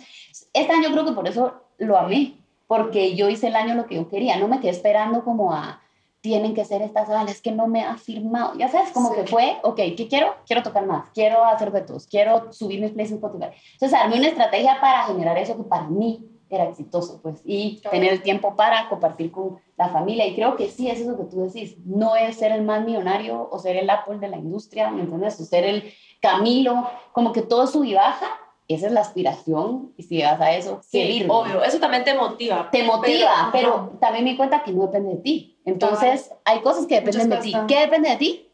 [0.54, 2.36] Este año creo que por eso lo amé,
[2.68, 5.80] porque yo hice el año lo que yo quería, no me quedé esperando como a,
[6.28, 9.16] tienen que ser estas salas que no me ha firmado, ya sabes, como Sí.
[9.22, 10.36] que fue, ok, ¿qué quiero?
[10.46, 13.48] Quiero tocar más, quiero hacer retos, quiero subir mis plays en Spotify.
[13.74, 17.96] Entonces armé una estrategia para generar eso que para mí era exitoso, pues, y Claro.
[17.98, 20.26] tener el tiempo para compartir con la familia.
[20.28, 21.78] Y creo que sí, eso es lo que tú decís.
[21.86, 25.40] No es ser el más millonario o ser el Apple de la industria, ¿me entiendes?
[25.40, 28.28] O ser el Camilo, como que todo sube y baja.
[28.70, 29.94] Esa es la aspiración.
[29.98, 31.34] Y si llegas a eso, Sí, lindo.
[31.34, 32.70] obvio, eso también te motiva.
[32.70, 33.90] Te motiva, pero, ajá.
[34.02, 35.57] también me di cuenta que no depende de ti.
[35.68, 37.54] Entonces, hay cosas que dependen de ti.
[37.68, 38.50] ¿Qué depende de ti?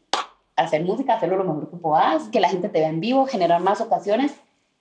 [0.56, 3.60] Hacer música, hacerlo lo mejor que puedas, que la gente te vea en vivo, generar
[3.62, 4.34] más ocasiones.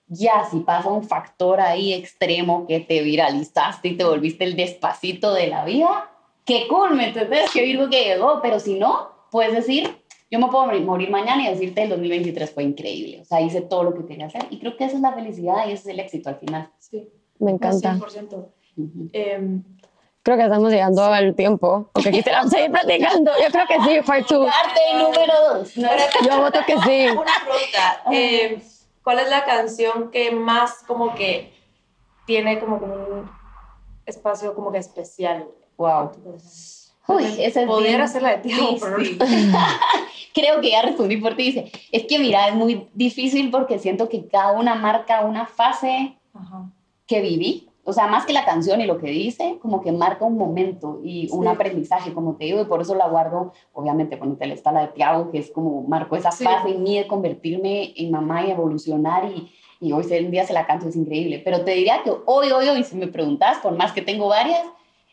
[0.07, 5.33] Ya, si pasa un factor ahí extremo que te viralizaste y te volviste el despacito
[5.33, 6.09] de la vida,
[6.43, 7.51] qué cool, ¿me entendés?
[7.51, 9.95] Qué Virgo que llegó, pero si no, puedes decir,
[10.29, 13.83] yo me puedo morir, mañana y decirte el 2023 fue increíble, o sea, hice todo
[13.83, 15.99] lo que quería hacer y creo que esa es la felicidad y ese es el
[15.99, 16.71] éxito al final.
[16.79, 17.07] Sí,
[17.37, 17.95] Me encanta.
[17.95, 18.49] 100%.
[18.75, 19.09] Ujú.
[19.13, 19.63] Em,
[20.23, 21.89] Creo que estamos llegando al tiempo.
[21.91, 23.31] Porque quisiéramos seguir platicando.
[23.43, 24.45] Yo creo que sí, part two.
[24.45, 25.77] Parte número dos.
[25.77, 25.89] ¿no?
[26.25, 27.07] Yo voto que sí.
[27.11, 28.03] Una pregunta.
[28.09, 28.61] em,
[29.03, 31.53] ¿Cuál es la canción que más como que
[32.25, 33.29] tiene como que un
[34.05, 35.45] espacio como que especial?
[35.77, 36.11] Wow.
[37.07, 39.19] Uy, esa es Poder hacerla de difícil.
[40.33, 41.51] Creo que ya respondí por ti.
[41.51, 46.15] Dice, es que mira, es muy difícil porque siento que cada una marca una fase
[46.33, 46.69] Ajá.
[47.05, 47.69] que viví.
[47.85, 51.01] O sea, más que la canción y lo que dice, como que marca un momento
[51.03, 51.47] y un Sí.
[51.49, 55.31] aprendizaje, como te digo, y por eso la guardo, obviamente, te está la de Tiago,
[55.31, 56.45] que es como marcó esa Sí.
[56.45, 60.53] fase en mí de convertirme en mamá y evolucionar y, y hoy en día se
[60.53, 61.41] la canto, es increíble.
[61.43, 64.63] Pero te diría que hoy, hoy, hoy, si me preguntas, por más que tengo varias,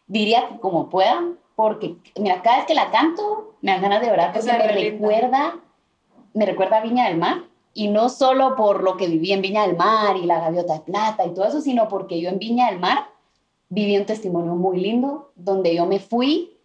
[0.06, 4.06] diría que como puedan, porque, mira, cada vez que la canto, me dan ganas de
[4.06, 5.56] llorar porque me recuerda,
[6.34, 7.49] me recuerda a Viña del Mar.
[7.72, 10.80] Y no solo por lo que viví en Viña del Mar y la gaviota de
[10.80, 13.08] plata y todo eso, sino porque yo en Viña del Mar
[13.68, 16.56] viví un testimonio muy lindo donde yo me fui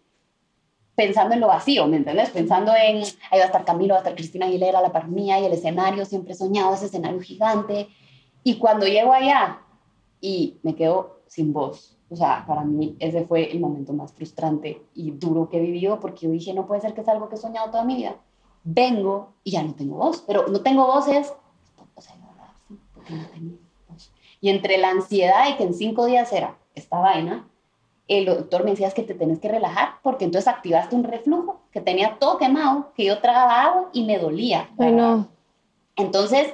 [0.96, 2.30] pensando en lo vacío, ¿me entiendes?
[2.30, 2.96] Pensando en,
[3.30, 5.52] ahí va a estar Camilo, va a estar Cristina Aguilera, la par mía y el
[5.52, 7.88] escenario, siempre he soñado ese escenario gigante.
[8.42, 9.60] Y cuando llego allá
[10.20, 14.82] y me quedo sin voz, o sea, para mí ese fue el momento más frustrante
[14.94, 17.34] y duro que he vivido porque yo dije, no puede ser que es algo que
[17.34, 18.16] he soñado toda mi vida.
[18.68, 21.32] Vengo y ya no tengo voz, pero no tengo voz es,
[21.94, 22.26] o sea, no
[23.88, 24.10] voz.
[24.40, 27.48] Y entre la ansiedad y que en cinco días era esta vaina,
[28.08, 31.60] el doctor me decía es que te tenés que relajar porque entonces activaste un reflujo
[31.70, 34.68] que tenía todo quemado, que yo tragaba agua y me dolía.
[34.78, 35.28] Ay, no.
[35.96, 36.52] Entonces,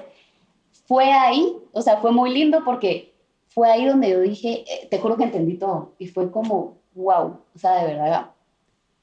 [0.86, 3.14] fue ahí, o sea, fue muy lindo porque
[3.48, 5.92] fue ahí donde yo dije, eh, te juro que entendí todo.
[5.98, 8.31] Y fue como, wow, o sea, de verdad,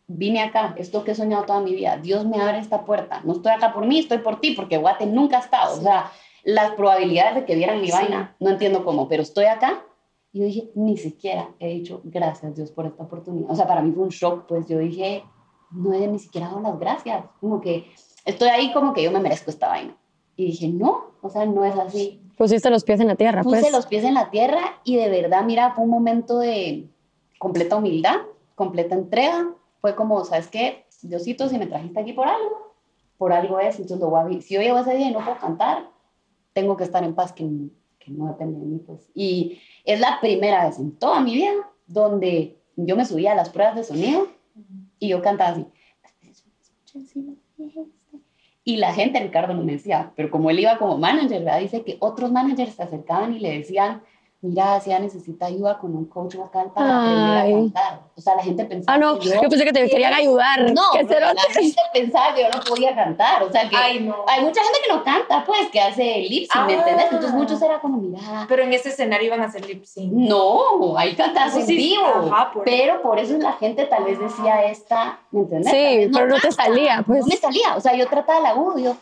[0.09, 3.21] vine acá, esto que he soñado toda mi vida, Dios me abre esta puerta.
[3.23, 5.77] No estoy acá por mí, estoy por ti, porque Guate nunca ha estado.
[5.77, 6.11] O sea,
[6.43, 7.93] las probabilidades de que vieran mi Sí.
[7.93, 9.83] vaina, no entiendo cómo, pero estoy acá.
[10.33, 13.49] Y yo dije, ni siquiera he dicho gracias Dios por esta oportunidad.
[13.51, 15.23] O sea, para mí fue un shock, pues yo dije,
[15.71, 17.23] no he ni siquiera dado las gracias.
[17.39, 17.85] Como que
[18.25, 19.95] estoy ahí como que yo me merezco esta vaina.
[20.35, 22.21] Y dije, no, o sea, no es así.
[22.37, 23.71] Pusiste los pies en la tierra, Puse pues.
[23.71, 26.87] los pies en la tierra y de verdad, mira, fue un momento de
[27.37, 28.15] completa humildad,
[28.55, 29.49] completa entrega.
[29.81, 30.85] Fue como, ¿sabes qué?
[31.01, 32.75] Diosito, si me trajiste aquí por algo,
[33.17, 35.23] por algo es, entonces lo voy a vi- Si yo llego ese día y no
[35.23, 35.89] puedo cantar,
[36.53, 37.47] tengo que estar en paz, que,
[37.99, 39.09] que no depende de mí, pues.
[39.13, 41.53] Y es la primera vez en toda mi vida
[41.87, 44.27] donde yo me subía a las pruebas de sonido
[44.99, 45.65] y yo cantaba así.
[48.63, 51.59] Y la gente, Ricardo no me decía, pero como él iba como manager, ¿verdad?
[51.59, 54.03] dice que otros managers se acercaban y le decían,
[54.41, 57.51] mira, si ella necesita ayuda con un coach vocal para aprender Ay.
[57.51, 57.99] a cantar.
[58.15, 60.71] O sea, la gente pensaba Ah, no, que yo pensé que te querían ayudar.
[60.73, 63.99] no, Qué pero la gente pensaba que yo no podía cantar, o sea que Ay,
[64.01, 64.23] no.
[64.27, 66.77] hay mucha gente que no canta, pues, que hace lip sync, ¿me Ah.
[66.77, 67.05] entiendes?
[67.11, 70.11] Entonces muchos era como, mira, Pero en ese escenario iban a hacer lip sync.
[70.11, 74.19] no, ahí cantas en Sí, vivo, ajá, por- pero por eso la gente tal vez
[74.19, 75.71] decía esta, ¿me entiendes?
[75.71, 76.63] Sí, vez pero no te canta.
[76.63, 77.21] salía, pues.
[77.21, 78.95] No me salía, o sea, yo trataba el agudo, yo,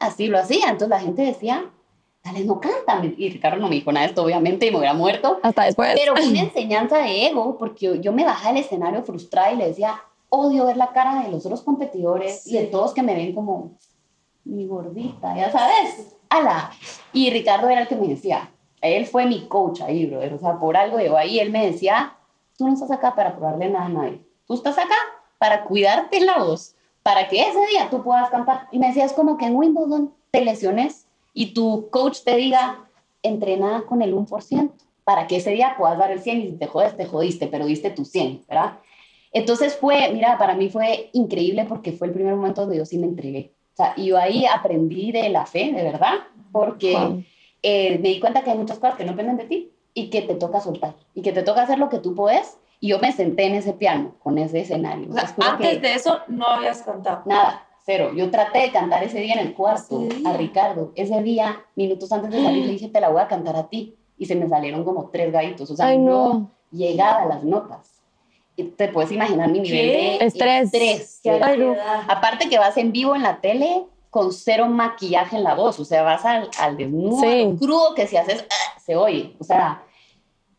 [0.00, 1.64] así lo hacía, entonces la gente decía,
[2.24, 4.78] tal vez no canta, y Ricardo no me dijo nada de esto, obviamente, y me
[4.78, 5.94] hubiera muerto, Hasta después.
[5.94, 9.56] pero fue una enseñanza de ego, porque yo, yo me bajaba del escenario frustrada y
[9.56, 10.00] le decía,
[10.30, 13.72] odio ver la cara de los otros competidores y de todos que me ven como
[14.44, 16.70] mi gordita, ya sabes, ala.
[17.12, 18.50] Y Ricardo era el que me decía,
[18.80, 22.16] él fue mi coach ahí, brother, o sea, por algo llegó ahí, él me decía,
[22.56, 24.96] tú no estás acá para probarle nada a nadie, tú estás acá
[25.36, 28.66] para cuidarte la voz, para que ese día tú puedas cantar.
[28.72, 31.03] Y me decía, es como que en Wimbledon te lesiones
[31.34, 32.88] y tu coach te diga,
[33.22, 34.72] entrena con el 1%,
[35.04, 37.66] para que ese día puedas dar el 100 y si te jodes, te jodiste, pero
[37.66, 38.78] diste tu 100, ¿verdad?
[39.32, 42.96] Entonces fue, mira, para mí fue increíble porque fue el primer momento donde yo sí
[42.98, 43.52] me entregué.
[43.72, 46.14] O sea, y yo ahí aprendí de la fe, de verdad,
[46.52, 47.24] porque Wow.
[47.62, 50.22] eh, me di cuenta que hay muchas cosas que no dependen de ti y que
[50.22, 52.56] te toca soltar y que te toca hacer lo que tú puedes.
[52.80, 55.08] Y yo me senté en ese piano, con ese escenario.
[55.10, 57.22] O sea, antes que- de eso no habías cantado.
[57.26, 58.10] Nada, cero.
[58.14, 60.92] Yo traté de cantar ese día en el cuarto a Ricardo.
[60.94, 63.94] Ese día, minutos antes de salir, le dije, te la voy a cantar a ti.
[64.16, 65.70] Y se me salieron como tres gallitos.
[65.70, 66.34] O sea, Ay, no.
[66.34, 66.50] no.
[66.70, 67.90] llegaba a las notas.
[68.56, 70.16] Y te puedes imaginar mi nivel ¿Qué?
[70.20, 70.72] de Estrés.
[70.72, 71.20] estrés.
[71.42, 71.74] Ay, no.
[72.08, 75.84] Aparte que vas en vivo en la tele con cero maquillaje en la voz, o
[75.84, 77.56] sea, vas al, al desnudo, Sí.
[77.58, 79.82] crudo que si haces, ah, se oye, o sea,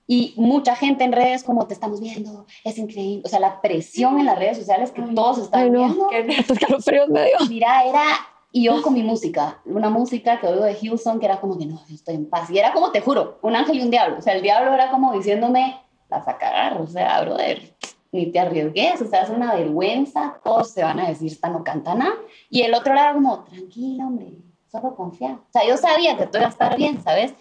[0.07, 4.19] y mucha gente en redes como te estamos viendo, es increíble, o sea, la presión
[4.19, 5.79] en las redes sociales que Ay, todos están Ay, no.
[5.79, 6.23] viendo, Qué
[7.09, 7.37] me dio.
[7.49, 8.03] mira, era,
[8.51, 11.65] y yo con mi música, una música que oigo de Hillsong que era como que
[11.65, 14.17] no, yo estoy en paz, y era como, te juro, un ángel y un diablo,
[14.19, 17.73] o sea, el diablo era como diciéndome, vas a cagar, o sea, brother,
[18.11, 21.63] ni te arriesgues, o sea, es una vergüenza, todos se van a decir, esta no
[21.63, 22.13] canta nada,
[22.49, 24.33] y el otro era como, tranquila, hombre,
[24.71, 27.33] solo confía, o sea, yo sabía que todo iba a estar bien, ¿sabes?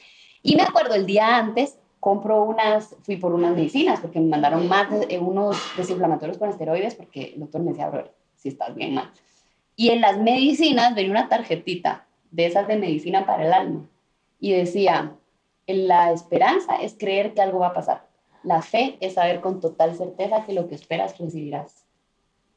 [0.42, 4.68] Y me acuerdo el día antes, compro unas, fui por unas medicinas, porque me mandaron
[4.68, 8.74] más de, eh, unos desinflamatorios con esteroides, porque el doctor me decía, bro, si estás
[8.74, 9.10] bien mal.
[9.74, 13.88] Y en las medicinas venía una tarjetita de esas de medicina para el alma,
[14.38, 15.12] y decía,
[15.66, 18.06] la esperanza es creer que algo va a pasar.
[18.42, 21.86] La fe es saber con total certeza que lo que esperas recibirás.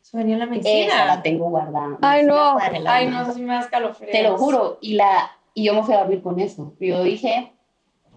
[0.02, 1.06] Eso venía en la Esa medicina.
[1.06, 1.98] la tengo guardada.
[2.02, 2.58] Ay, no.
[2.86, 4.12] Ay, no, eso sí me da escalofríos.
[4.12, 4.78] Te lo juro.
[4.82, 6.74] Y, la, y yo me fui a dormir con eso.
[6.82, 7.54] Y yo dije,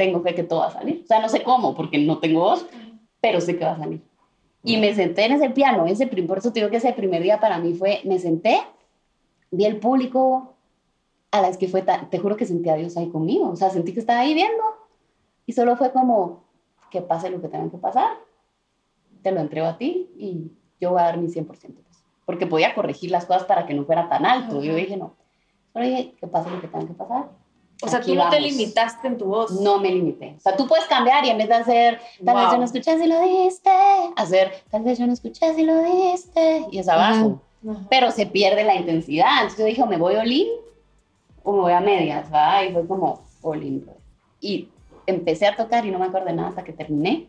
[0.01, 1.03] tengo fe que todo va a salir.
[1.05, 2.65] O sea, no sé cómo, porque no tengo voz,
[3.21, 4.01] pero sé que va a salir.
[4.65, 5.85] Y me senté en ese piano.
[5.87, 8.63] Ese, prim- por eso te digo que ese primer día para mí fue, me senté,
[9.51, 10.55] vi el público,
[11.33, 13.51] a las que fue, tan- te juro que sentí a Dios ahí conmigo.
[13.51, 14.63] O sea, sentí que estaba ahí viendo.
[15.45, 16.45] Y solo fue como,
[16.91, 18.09] que pase lo que tenga que pasar,
[19.23, 21.47] te lo entrego a ti y yo voy a dar mi 100%.
[21.47, 22.05] pues.
[22.25, 24.63] Porque podía corregir las cosas para que no fuera tan alto.
[24.63, 25.13] Yo dije, no.
[25.75, 27.29] Solo dije, que pase lo que tenga que pasar.
[27.83, 28.53] O sea, tú no te vamos.
[28.53, 29.53] limitaste en tu voz.
[29.53, 30.35] No me limité.
[30.37, 32.53] O sea, tú puedes cambiar y en vez de hacer, tal vez Wow.
[32.53, 33.71] yo no escuché si lo diste,
[34.17, 37.41] hacer, tal vez yo no escuché si lo diste, y es abajo.
[37.69, 37.81] Ajá.
[37.89, 39.35] Pero se pierde la intensidad.
[39.43, 40.49] Entonces yo dije, ¿me voy all-in
[41.43, 42.33] o me voy a medias?
[42.33, 42.65] ¿va?
[42.65, 43.81] Y fue como all-in.
[43.83, 43.97] pues.
[44.41, 44.69] Y
[45.07, 47.27] empecé a tocar y no me acordé nada hasta que terminé.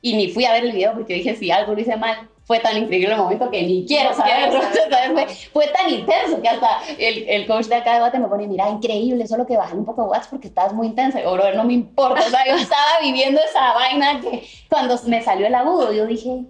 [0.00, 2.60] Y ni fui a ver el video porque dije, si algo lo hice mal, fue
[2.60, 4.48] tan increíble el momento que ni quiero saber.
[4.48, 5.12] quiero saber.
[5.12, 6.68] Fue, fue tan intenso que hasta
[6.98, 9.84] el, el coach de acá de Guate me pone, mira, increíble, solo que bajé un
[9.84, 11.20] poco de watts porque estabas muy intensa.
[11.20, 12.20] Y yo, brother, no me importa.
[12.26, 16.44] O sea, yo estaba viviendo esa vaina que cuando me salió el agudo, yo dije,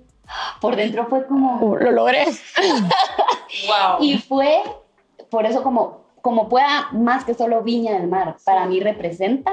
[0.60, 1.56] por dentro fue como...
[1.64, 2.26] Uh, Lo logré.
[3.66, 3.96] Wow.
[4.00, 4.60] Y fue,
[5.30, 9.52] por eso como, como pueda, más que solo Viña del Mar, para mí representa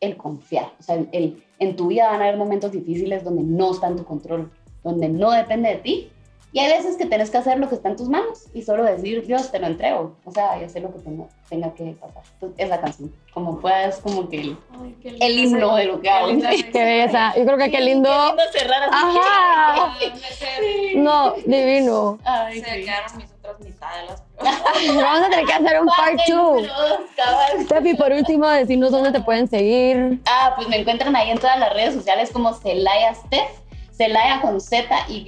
[0.00, 0.72] el confiar.
[0.78, 3.86] O sea, el, el- en tu vida van a haber momentos difíciles donde no está
[3.88, 4.50] en tu control,
[4.82, 6.08] donde no depende de ti.
[6.54, 8.84] Y hay veces que tienes que hacer lo que está en tus manos y solo
[8.84, 10.16] decir, Dios, te lo entrego.
[10.26, 12.22] O sea, y hacer lo que tenga, tenga que pasar.
[12.34, 16.10] Entonces, esa canción, como puedas, como que el, Ay, qué el himno de lo que
[16.10, 16.28] hago.
[16.28, 17.32] Sí, Qué belleza.
[17.38, 18.10] Yo creo que qué lindo.
[18.10, 19.18] lindo cerrar así.
[19.18, 19.94] Ajá.
[20.96, 22.18] No, divino.
[22.24, 22.80] Ay, Se sí.
[22.84, 24.22] quedaron mis otras mitades de las.
[25.02, 26.54] Vamos a tener que hacer un part Parte 2.
[26.54, 27.64] número dos, cabal.
[27.64, 30.20] Steffi, por último, decirnos dónde te pueden seguir.
[30.26, 33.50] Ah, pues me encuentran ahí en todas las redes sociales como Celaya Steph.
[33.92, 35.24] Celaya con Z, Y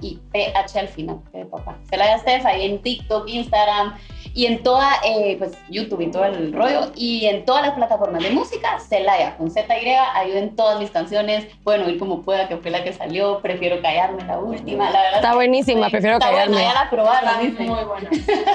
[0.00, 1.76] y PH al final, de papá.
[1.90, 3.98] Celaya Steph, ahí en TikTok, Instagram
[4.34, 6.92] y en toda, eh, pues YouTube y todo el rollo.
[6.94, 10.90] Y en todas las plataformas de música, Celaya con Z, Y, ahí en todas mis
[10.90, 11.46] canciones.
[11.62, 13.40] Pueden oír como pueda, que fue la que salió.
[13.40, 15.16] Prefiero callarme la última, la verdad.
[15.16, 16.54] Está buenísima, prefiero Está callarme.
[16.56, 18.10] buena, ya la probaron, muy buena.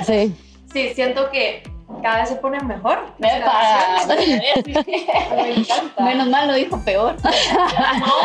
[0.05, 0.33] Sí.
[0.71, 1.63] Sí, siento que
[2.03, 2.99] cada vez se ponen mejor.
[3.19, 3.29] Me
[5.55, 6.03] encanta.
[6.03, 7.15] Menos mal lo dijo peor.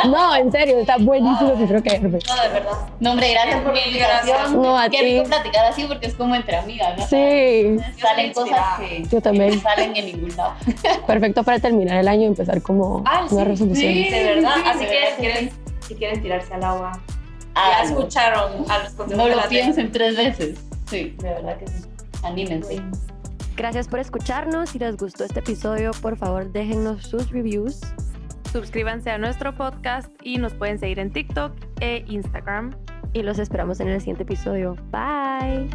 [0.04, 2.18] No, en serio, está buenísimo, prefiero callarme.
[2.28, 2.72] No, de verdad.
[3.00, 4.62] No, hombre, gracias por la invitación.
[4.62, 5.04] No, a Qué ti.
[5.04, 7.06] rico platicar así porque es como entre amigas, ¿no?
[7.06, 9.50] Sí, Salen cosas que Yo también.
[9.50, 10.54] que no salen en ningún lado.
[11.06, 14.06] perfecto para terminar el año y empezar como Ah, sí, nuevas resoluciones.
[14.06, 14.10] sí.
[14.10, 14.54] De verdad.
[14.56, 15.50] sí, Así de que verdad si que quieren,
[15.80, 16.92] si quieren tirarse al agua,
[17.54, 20.58] Ah, ya escucharon a los consejos No lo piensen tres veces.
[20.90, 21.74] Sí, de verdad que sí.
[22.24, 22.82] Anímense.
[23.56, 24.70] Gracias por escucharnos.
[24.70, 27.80] Si les gustó este episodio, por favor déjennos sus reviews.
[28.52, 32.74] Suscríbanse a nuestro podcast y nos pueden seguir en TikTok e Instagram.
[33.12, 34.76] Y los esperamos en el siguiente episodio.
[34.90, 35.70] Bye.